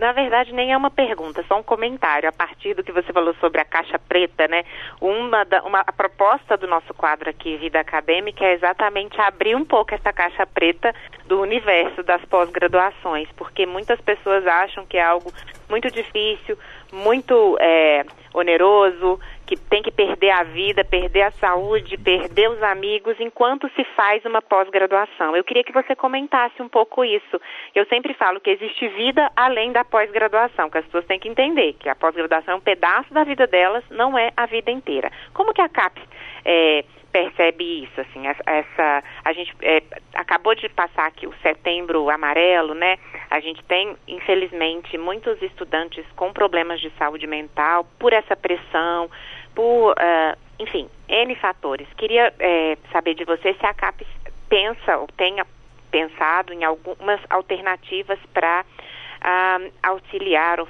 na 0.03 0.11
verdade, 0.11 0.53
nem 0.53 0.73
é 0.73 0.77
uma 0.77 0.91
pergunta, 0.91 1.45
só 1.47 1.57
um 1.61 1.63
comentário 1.63 2.29
a 2.29 2.33
partir 2.33 2.75
do 2.75 2.83
que 2.83 2.91
você 2.91 3.13
falou 3.13 3.33
sobre 3.35 3.61
a 3.61 3.65
caixa 3.65 4.01
preta, 4.01 4.49
né? 4.49 4.65
Uma, 5.01 5.45
da, 5.45 5.63
uma 5.63 5.79
a 5.79 5.93
proposta 5.93 6.57
do 6.57 6.67
nosso 6.67 6.93
quadro 6.93 7.31
aqui, 7.31 7.57
Vida 7.57 7.79
Acadêmica, 7.79 8.45
é 8.45 8.55
exatamente 8.55 9.21
abrir 9.21 9.55
um 9.55 9.65
pouco 9.65 9.95
essa 9.95 10.13
caixa 10.13 10.45
preta 10.45 10.93
do 11.27 11.41
universo 11.41 12.03
das 12.03 12.21
pós-graduações, 12.25 13.29
porque 13.37 13.65
muitas 13.65 14.01
pessoas 14.01 14.45
acham 14.45 14.85
que 14.85 14.99
é 14.99 15.05
algo 15.05 15.33
muito 15.71 15.89
difícil, 15.89 16.59
muito 16.93 17.57
é, 17.61 18.05
oneroso, 18.35 19.21
que 19.47 19.57
tem 19.57 19.83
que 19.83 19.91
perder 19.91 20.31
a 20.31 20.43
vida, 20.43 20.85
perder 20.85 21.23
a 21.23 21.31
saúde, 21.33 21.99
perder 21.99 22.49
os 22.51 22.63
amigos 22.63 23.17
enquanto 23.21 23.69
se 23.75 23.85
faz 23.97 24.25
uma 24.25 24.41
pós-graduação. 24.41 25.37
Eu 25.37 25.45
queria 25.45 25.65
que 25.65 25.73
você 25.73 25.95
comentasse 25.95 26.63
um 26.63 26.69
pouco 26.69 27.05
isso. 27.05 27.41
Eu 27.75 27.85
sempre 27.87 28.15
falo 28.15 28.41
que 28.41 28.51
existe 28.51 28.89
vida 28.89 29.31
além 29.37 29.73
da 29.73 29.85
pós-graduação, 29.85 30.71
que 30.71 30.79
as 30.79 30.85
pessoas 30.85 31.07
têm 31.07 31.19
que 31.19 31.29
entender 31.29 31.75
que 31.75 31.89
a 31.89 31.95
pós-graduação 31.95 32.55
é 32.55 32.57
um 32.57 32.61
pedaço 32.61 33.13
da 33.13 33.25
vida 33.25 33.47
delas, 33.47 33.85
não 33.91 34.17
é 34.17 34.33
a 34.37 34.47
vida 34.47 34.71
inteira. 34.71 35.11
Como 35.35 35.53
que 35.53 35.61
a 35.61 35.69
CAPES 35.69 36.03
é, 36.45 36.85
percebe 37.13 37.85
isso, 37.85 38.01
assim, 38.01 38.27
essa, 38.27 39.05
a 39.23 39.33
gente 39.33 39.55
é, 39.61 39.83
acabou 40.15 40.55
de 40.55 40.69
passar 40.71 41.07
aqui 41.07 41.27
o 41.27 41.35
setembro 41.43 42.09
amarelo, 42.09 42.75
né? 42.75 42.99
A 43.31 43.39
gente 43.39 43.63
tem, 43.65 43.95
infelizmente, 44.09 44.97
muitos 44.97 45.41
estudantes 45.43 46.05
com 46.17 46.33
problemas 46.33 46.81
de 46.81 46.91
saúde 46.99 47.27
mental 47.27 47.87
por 47.99 48.15
essa 48.15 48.35
pressão, 48.35 49.11
por, 49.55 49.93
uh, 49.93 50.39
enfim, 50.59 50.89
N 51.09 51.35
fatores. 51.37 51.87
Queria 51.97 52.33
é, 52.39 52.79
saber 52.91 53.15
de 53.15 53.25
você 53.25 53.53
se 53.55 53.67
a 53.67 53.75
CAPES 53.75 54.09
pensa 54.49 54.97
ou 54.97 55.07
tenha 55.09 55.47
pensado 55.91 56.55
em 56.55 56.65
algumas 56.65 57.21
alternativas 57.29 58.19
para 58.33 58.65
uh, 58.65 59.73
auxiliar 59.83 60.61
ou 60.61 60.69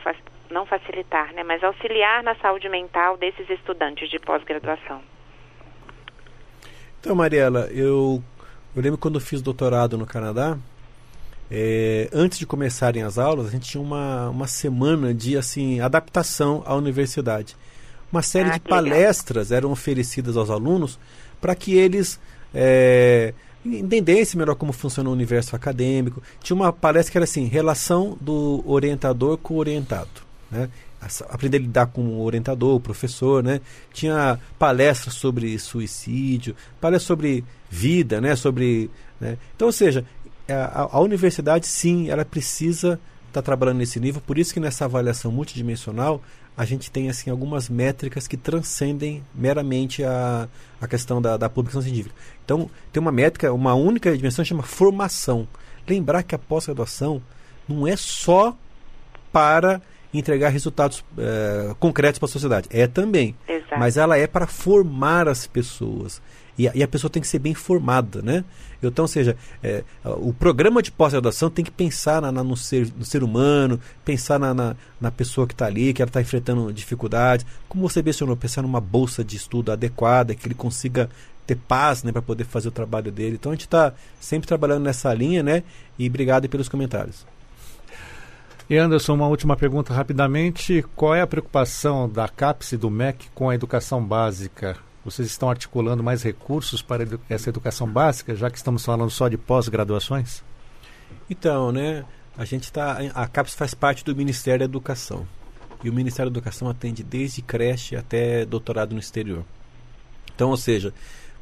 não 0.50 0.66
facilitar, 0.66 1.32
né, 1.32 1.42
mas 1.42 1.62
auxiliar 1.64 2.22
na 2.22 2.34
saúde 2.34 2.68
mental 2.68 3.16
desses 3.16 3.48
estudantes 3.48 4.10
de 4.10 4.18
pós-graduação. 4.18 5.02
Então, 7.02 7.16
Mariela, 7.16 7.68
eu, 7.72 8.22
eu 8.76 8.80
lembro 8.80 8.96
quando 8.96 9.16
eu 9.16 9.20
fiz 9.20 9.42
doutorado 9.42 9.98
no 9.98 10.06
Canadá, 10.06 10.56
é, 11.50 12.08
antes 12.12 12.38
de 12.38 12.46
começarem 12.46 13.02
as 13.02 13.18
aulas, 13.18 13.48
a 13.48 13.50
gente 13.50 13.68
tinha 13.68 13.82
uma, 13.82 14.28
uma 14.28 14.46
semana 14.46 15.12
de 15.12 15.36
assim 15.36 15.80
adaptação 15.80 16.62
à 16.64 16.76
universidade. 16.76 17.56
Uma 18.12 18.22
série 18.22 18.50
ah, 18.50 18.52
de 18.52 18.60
palestras 18.60 19.48
legal. 19.48 19.58
eram 19.58 19.72
oferecidas 19.72 20.36
aos 20.36 20.48
alunos 20.48 20.96
para 21.40 21.56
que 21.56 21.74
eles 21.74 22.20
é, 22.54 23.34
entendessem 23.66 24.38
melhor 24.38 24.54
como 24.54 24.72
funciona 24.72 25.10
o 25.10 25.12
universo 25.12 25.56
acadêmico. 25.56 26.22
Tinha 26.40 26.54
uma 26.54 26.72
palestra 26.72 27.10
que 27.10 27.18
era 27.18 27.24
assim, 27.24 27.46
relação 27.46 28.16
do 28.20 28.62
orientador 28.64 29.38
com 29.38 29.54
o 29.54 29.56
orientado. 29.56 30.22
Né? 30.48 30.70
Aprender 31.28 31.56
a 31.56 31.60
lidar 31.60 31.86
com 31.86 32.02
o 32.02 32.22
orientador, 32.22 32.76
o 32.76 32.80
professor, 32.80 33.42
né? 33.42 33.60
Tinha 33.92 34.38
palestras 34.58 35.14
sobre 35.14 35.58
suicídio, 35.58 36.54
palestras 36.80 37.06
sobre 37.06 37.44
vida, 37.70 38.20
né? 38.20 38.36
Sobre, 38.36 38.90
né? 39.20 39.36
Então, 39.54 39.66
ou 39.66 39.72
seja, 39.72 40.04
a, 40.48 40.88
a 40.92 41.00
universidade 41.00 41.66
sim, 41.66 42.08
ela 42.08 42.24
precisa 42.24 43.00
estar 43.28 43.40
tá 43.40 43.42
trabalhando 43.42 43.78
nesse 43.78 43.98
nível. 43.98 44.22
Por 44.24 44.38
isso 44.38 44.52
que 44.54 44.60
nessa 44.60 44.84
avaliação 44.84 45.32
multidimensional 45.32 46.22
a 46.56 46.64
gente 46.64 46.90
tem 46.90 47.08
assim 47.08 47.30
algumas 47.30 47.68
métricas 47.68 48.28
que 48.28 48.36
transcendem 48.36 49.24
meramente 49.34 50.04
a, 50.04 50.48
a 50.80 50.86
questão 50.86 51.20
da, 51.20 51.36
da 51.36 51.48
publicação 51.48 51.80
científica. 51.80 52.14
Então, 52.44 52.70
tem 52.92 53.00
uma 53.00 53.12
métrica, 53.12 53.52
uma 53.52 53.74
única 53.74 54.14
dimensão 54.14 54.44
chama 54.44 54.62
formação. 54.62 55.48
Lembrar 55.88 56.22
que 56.22 56.34
a 56.34 56.38
pós-graduação 56.38 57.22
não 57.66 57.86
é 57.86 57.96
só 57.96 58.56
para 59.32 59.80
entregar 60.18 60.50
resultados 60.50 61.04
é, 61.16 61.74
concretos 61.78 62.18
para 62.18 62.26
a 62.26 62.32
sociedade. 62.32 62.68
É 62.70 62.86
também. 62.86 63.34
Exato. 63.48 63.78
Mas 63.78 63.96
ela 63.96 64.16
é 64.16 64.26
para 64.26 64.46
formar 64.46 65.28
as 65.28 65.46
pessoas. 65.46 66.20
E 66.58 66.68
a, 66.68 66.72
e 66.74 66.82
a, 66.82 66.88
pessoa 66.88 67.10
tem 67.10 67.22
que 67.22 67.28
ser 67.28 67.38
bem 67.38 67.54
formada, 67.54 68.20
né? 68.20 68.44
Então, 68.82 69.04
ou 69.04 69.08
seja, 69.08 69.36
é, 69.62 69.84
o 70.04 70.32
programa 70.32 70.82
de 70.82 70.90
pós-graduação 70.90 71.48
tem 71.48 71.64
que 71.64 71.70
pensar 71.70 72.20
na, 72.20 72.32
na, 72.32 72.44
no, 72.44 72.56
ser, 72.56 72.92
no 72.96 73.04
ser 73.04 73.22
humano, 73.22 73.80
pensar 74.04 74.38
na, 74.38 74.52
na, 74.52 74.76
na 75.00 75.10
pessoa 75.10 75.46
que 75.46 75.54
está 75.54 75.66
ali, 75.66 75.94
que 75.94 76.02
ela 76.02 76.08
está 76.08 76.20
enfrentando 76.20 76.72
dificuldades. 76.72 77.46
Como 77.68 77.88
você 77.88 78.02
mencionou, 78.02 78.36
pensar 78.36 78.60
numa 78.62 78.80
bolsa 78.80 79.24
de 79.24 79.36
estudo 79.36 79.72
adequada, 79.72 80.34
que 80.34 80.46
ele 80.46 80.54
consiga 80.54 81.08
ter 81.46 81.56
paz 81.56 82.02
né, 82.02 82.12
para 82.12 82.22
poder 82.22 82.44
fazer 82.44 82.68
o 82.68 82.72
trabalho 82.72 83.10
dele. 83.10 83.36
Então, 83.36 83.52
a 83.52 83.54
gente 83.54 83.66
está 83.66 83.94
sempre 84.20 84.46
trabalhando 84.46 84.84
nessa 84.84 85.12
linha, 85.14 85.42
né? 85.42 85.62
E 85.98 86.06
obrigado 86.06 86.48
pelos 86.48 86.68
comentários. 86.68 87.24
E 88.72 88.78
Anderson, 88.78 89.12
uma 89.12 89.28
última 89.28 89.54
pergunta 89.54 89.92
rapidamente. 89.92 90.82
Qual 90.96 91.14
é 91.14 91.20
a 91.20 91.26
preocupação 91.26 92.08
da 92.08 92.26
CAPES 92.26 92.72
e 92.72 92.76
do 92.78 92.88
MEC 92.88 93.28
com 93.34 93.50
a 93.50 93.54
educação 93.54 94.02
básica? 94.02 94.78
Vocês 95.04 95.28
estão 95.28 95.50
articulando 95.50 96.02
mais 96.02 96.22
recursos 96.22 96.80
para 96.80 97.06
essa 97.28 97.50
educação 97.50 97.86
básica, 97.86 98.34
já 98.34 98.48
que 98.48 98.56
estamos 98.56 98.82
falando 98.82 99.10
só 99.10 99.28
de 99.28 99.36
pós-graduações? 99.36 100.42
Então, 101.28 101.70
né, 101.70 102.02
a 102.34 102.46
gente 102.46 102.62
está. 102.64 102.96
A 103.14 103.26
CAPES 103.26 103.54
faz 103.54 103.74
parte 103.74 104.02
do 104.02 104.16
Ministério 104.16 104.60
da 104.60 104.64
Educação. 104.64 105.28
E 105.84 105.90
o 105.90 105.92
Ministério 105.92 106.30
da 106.30 106.38
Educação 106.38 106.66
atende 106.66 107.02
desde 107.02 107.42
creche 107.42 107.94
até 107.94 108.46
doutorado 108.46 108.94
no 108.94 109.00
exterior. 109.00 109.44
Então, 110.34 110.48
ou 110.48 110.56
seja, 110.56 110.94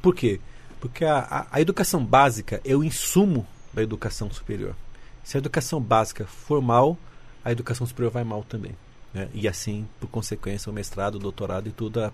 por 0.02 0.16
quê? 0.16 0.40
Porque 0.80 1.04
a, 1.04 1.18
a, 1.20 1.46
a 1.52 1.60
educação 1.60 2.04
básica 2.04 2.60
é 2.64 2.74
o 2.74 2.82
insumo 2.82 3.46
da 3.72 3.84
educação 3.84 4.28
superior. 4.32 4.74
Se 5.22 5.36
a 5.36 5.38
educação 5.38 5.80
básica 5.80 6.26
for 6.26 6.60
mal, 6.60 6.98
a 7.44 7.52
educação 7.52 7.86
superior 7.86 8.10
vai 8.10 8.24
mal 8.24 8.44
também. 8.44 8.72
Né? 9.12 9.28
E 9.34 9.48
assim, 9.48 9.86
por 9.98 10.08
consequência, 10.08 10.70
o 10.70 10.72
mestrado, 10.72 11.16
o 11.16 11.18
doutorado 11.18 11.68
e 11.68 11.72
tudo 11.72 12.02
a 12.02 12.12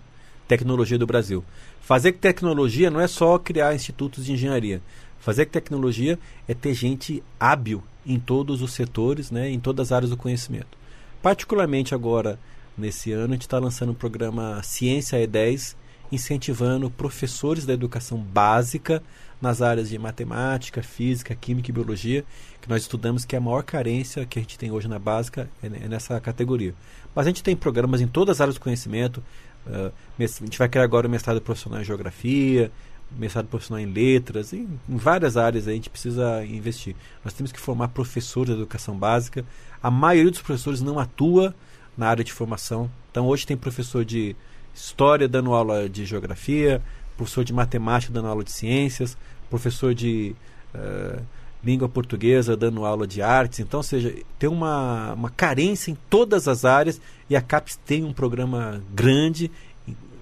tecnologia 0.49 0.99
do 0.99 1.07
Brasil. 1.07 1.45
Fazer 1.81 2.13
tecnologia 2.13 2.91
não 2.91 3.01
é 3.01 3.07
só 3.07 3.39
criar 3.39 3.75
institutos 3.75 4.25
de 4.25 4.33
engenharia. 4.33 4.81
Fazer 5.21 5.47
tecnologia 5.47 6.19
é 6.47 6.55
ter 6.55 6.75
gente 6.75 7.23
hábil 7.39 7.83
em 8.07 8.19
todos 8.19 8.63
os 8.63 8.73
setores, 8.73 9.31
né, 9.31 9.51
em 9.51 9.59
todas 9.59 9.89
as 9.89 9.93
áreas 9.93 10.11
do 10.11 10.17
conhecimento. 10.17 10.79
Particularmente 11.21 11.95
agora, 11.95 12.39
nesse 12.79 13.11
ano, 13.11 13.33
a 13.33 13.37
gente 13.37 13.43
está 13.43 13.59
lançando 13.59 13.89
o 13.89 13.93
um 13.93 13.97
programa 13.97 14.63
Ciência 14.63 15.17
E10, 15.17 15.75
incentivando 16.13 16.89
professores 16.89 17.67
da 17.67 17.73
educação 17.73 18.19
básica 18.19 19.03
nas 19.41 19.61
áreas 19.61 19.89
de 19.89 19.99
matemática, 19.99 20.83
física, 20.83 21.35
química 21.35 21.71
e 21.71 21.73
biologia, 21.73 22.25
que 22.61 22.69
nós 22.69 22.83
estudamos 22.83 23.25
que 23.25 23.35
é 23.37 23.39
a 23.39 23.41
maior 23.41 23.63
carência 23.63 24.25
que 24.25 24.39
a 24.39 24.43
gente 24.43 24.59
tem 24.59 24.71
hoje 24.71 24.89
na 24.89 24.99
básica 24.99 25.49
é, 25.63 25.67
é 25.67 25.89
nessa 25.89 26.21
categoria. 26.21 26.75
Mas 27.15 27.27
a 27.27 27.31
gente 27.31 27.43
tem 27.43 27.55
programas 27.57 28.01
em 28.01 28.07
todas 28.07 28.37
as 28.37 28.41
áreas 28.41 28.55
do 28.55 28.61
conhecimento. 28.61 29.23
Uh, 29.67 29.93
a 30.19 30.23
gente 30.23 30.59
vai 30.59 30.69
criar 30.69 30.85
agora 30.85 31.07
o 31.07 31.11
mestrado 31.11 31.41
profissional 31.41 31.81
em 31.81 31.85
geografia, 31.85 32.71
mestrado 33.11 33.47
profissional 33.47 33.83
em 33.83 33.91
letras, 33.91 34.53
em, 34.53 34.69
em 34.89 34.97
várias 34.97 35.37
áreas 35.37 35.69
a 35.69 35.73
gente 35.73 35.91
precisa 35.91 36.45
investir. 36.45 36.95
Nós 37.25 37.33
temos 37.33 37.53
que 37.53 37.61
formar 37.61 37.89
professores 37.89 38.55
de 38.55 38.61
educação 38.61 38.97
básica. 38.97 39.45
A 39.83 39.91
maioria 39.91 40.31
dos 40.31 40.43
professores 40.43 40.81
não 40.81 40.99
atua 40.99 41.55
na 41.97 42.09
área 42.09 42.25
de 42.25 42.33
formação. 42.33 42.91
Então 43.11 43.27
hoje 43.27 43.47
tem 43.47 43.57
professor 43.57 44.05
de 44.05 44.37
história 44.75 45.27
dando 45.27 45.55
aula 45.55 45.89
de 45.89 46.05
geografia, 46.05 46.83
professor 47.17 47.45
de 47.45 47.53
matemática 47.53 48.13
dando 48.13 48.29
aula 48.29 48.45
de 48.45 48.53
ciências, 48.53 49.17
professor 49.49 49.95
de 49.95 50.35
uh, 50.75 51.23
língua 51.65 51.89
portuguesa 51.89 52.57
dando 52.57 52.85
aula 52.85 53.07
de 53.07 53.23
artes. 53.23 53.61
Então, 53.61 53.79
ou 53.81 53.85
seja, 53.85 54.15
tem 54.39 54.49
uma, 54.49 55.13
uma 55.15 55.31
carência 55.31 55.91
em 55.91 55.99
todas 56.09 56.47
as 56.47 56.65
áreas 56.65 57.01
e 57.29 57.37
a 57.37 57.41
CAPES 57.41 57.79
tem 57.85 58.05
um 58.05 58.13
programa 58.13 58.83
grande, 58.95 59.51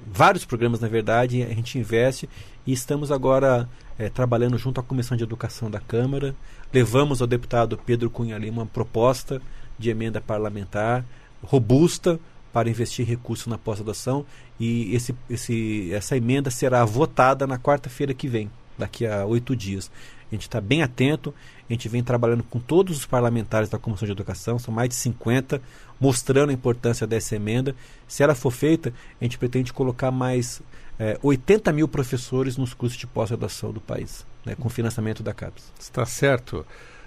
vários 0.06 0.44
programas 0.44 0.80
na 0.80 0.88
verdade, 0.88 1.42
a 1.42 1.48
gente 1.48 1.78
investe 1.78 2.28
e 2.66 2.72
estamos 2.72 3.10
agora 3.12 3.68
é, 3.98 4.08
trabalhando 4.08 4.56
junto 4.56 4.80
à 4.80 4.82
Comissão 4.82 5.16
de 5.16 5.24
Educação 5.24 5.70
da 5.70 5.80
Câmara. 5.80 6.34
Levamos 6.72 7.20
ao 7.20 7.26
deputado 7.26 7.78
Pedro 7.78 8.08
Cunha 8.08 8.38
Lima 8.38 8.62
uma 8.62 8.66
proposta 8.66 9.40
de 9.78 9.90
emenda 9.90 10.20
parlamentar 10.20 11.04
robusta 11.44 12.18
para 12.54 12.70
investir 12.70 13.04
recursos 13.04 13.48
na 13.48 13.58
pós-graduação 13.58 14.24
e 14.60 14.94
esse, 14.94 15.12
esse, 15.28 15.92
essa 15.92 16.16
emenda 16.16 16.52
será 16.52 16.84
votada 16.84 17.48
na 17.48 17.58
quarta-feira 17.58 18.14
que 18.14 18.28
vem, 18.28 18.48
daqui 18.78 19.04
a 19.04 19.26
oito 19.26 19.56
dias. 19.56 19.90
A 20.30 20.34
gente 20.36 20.42
está 20.42 20.60
bem 20.60 20.80
atento, 20.80 21.34
a 21.68 21.72
gente 21.72 21.88
vem 21.88 22.00
trabalhando 22.00 22.44
com 22.44 22.60
todos 22.60 22.96
os 22.96 23.06
parlamentares 23.06 23.68
da 23.68 23.76
Comissão 23.76 24.06
de 24.06 24.12
Educação, 24.12 24.56
são 24.56 24.72
mais 24.72 24.88
de 24.88 24.94
50, 24.94 25.60
mostrando 26.00 26.50
a 26.50 26.52
importância 26.52 27.08
dessa 27.08 27.34
emenda. 27.34 27.74
Se 28.06 28.22
ela 28.22 28.36
for 28.36 28.52
feita, 28.52 28.94
a 29.20 29.24
gente 29.24 29.36
pretende 29.36 29.72
colocar 29.72 30.12
mais 30.12 30.62
é, 30.96 31.18
80 31.24 31.72
mil 31.72 31.88
professores 31.88 32.56
nos 32.56 32.72
cursos 32.72 32.96
de 32.96 33.06
pós-graduação 33.08 33.72
do 33.72 33.80
país, 33.80 34.24
né, 34.46 34.54
com 34.54 34.68
financiamento 34.68 35.24
da 35.24 35.34
CAPES. 35.34 35.72
Está 35.76 36.06
certo. 36.06 36.64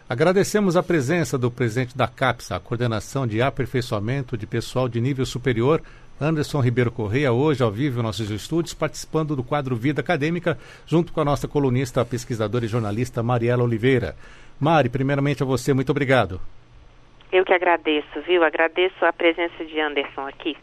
Agradecemos 0.09 0.77
a 0.77 0.83
presença 0.83 1.37
do 1.37 1.51
presidente 1.51 1.97
da 1.97 2.07
CAPES, 2.07 2.53
a 2.53 2.59
coordenação 2.61 3.27
de 3.27 3.41
aperfeiçoamento 3.41 4.37
de 4.37 4.47
pessoal 4.47 4.87
de 4.87 5.01
nível 5.01 5.25
superior, 5.25 5.81
Anderson 6.19 6.61
Ribeiro 6.61 6.89
Correia, 6.89 7.33
hoje 7.33 7.61
ao 7.61 7.69
vivo 7.69 7.99
em 7.99 8.03
nossos 8.03 8.29
estúdios, 8.31 8.73
participando 8.73 9.35
do 9.35 9.43
quadro 9.43 9.75
Vida 9.75 9.99
Acadêmica, 9.99 10.57
junto 10.85 11.11
com 11.11 11.19
a 11.19 11.25
nossa 11.25 11.45
colunista, 11.45 12.05
pesquisadora 12.05 12.63
e 12.63 12.69
jornalista 12.69 13.21
Mariela 13.21 13.65
Oliveira. 13.65 14.15
Mari, 14.57 14.87
primeiramente 14.87 15.43
a 15.43 15.45
você, 15.45 15.73
muito 15.73 15.89
obrigado. 15.89 16.39
Eu 17.29 17.43
que 17.43 17.53
agradeço, 17.53 18.21
viu? 18.25 18.45
Agradeço 18.45 19.03
a 19.03 19.11
presença 19.11 19.65
de 19.65 19.77
Anderson 19.77 20.25
aqui. 20.25 20.55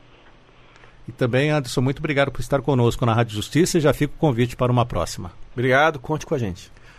E 1.07 1.13
também, 1.13 1.51
Anderson, 1.51 1.83
muito 1.83 1.99
obrigado 1.99 2.33
por 2.33 2.41
estar 2.41 2.63
conosco 2.63 3.05
na 3.05 3.13
Rádio 3.13 3.37
Justiça 3.37 3.77
e 3.77 3.81
já 3.83 3.93
fica 3.93 4.15
o 4.15 4.19
convite 4.19 4.57
para 4.57 4.73
uma 4.73 4.87
próxima. 4.87 5.33
Obrigado, 5.53 5.99
conte 5.99 6.25
com 6.25 6.35
a 6.35 6.39
gente. 6.39 6.73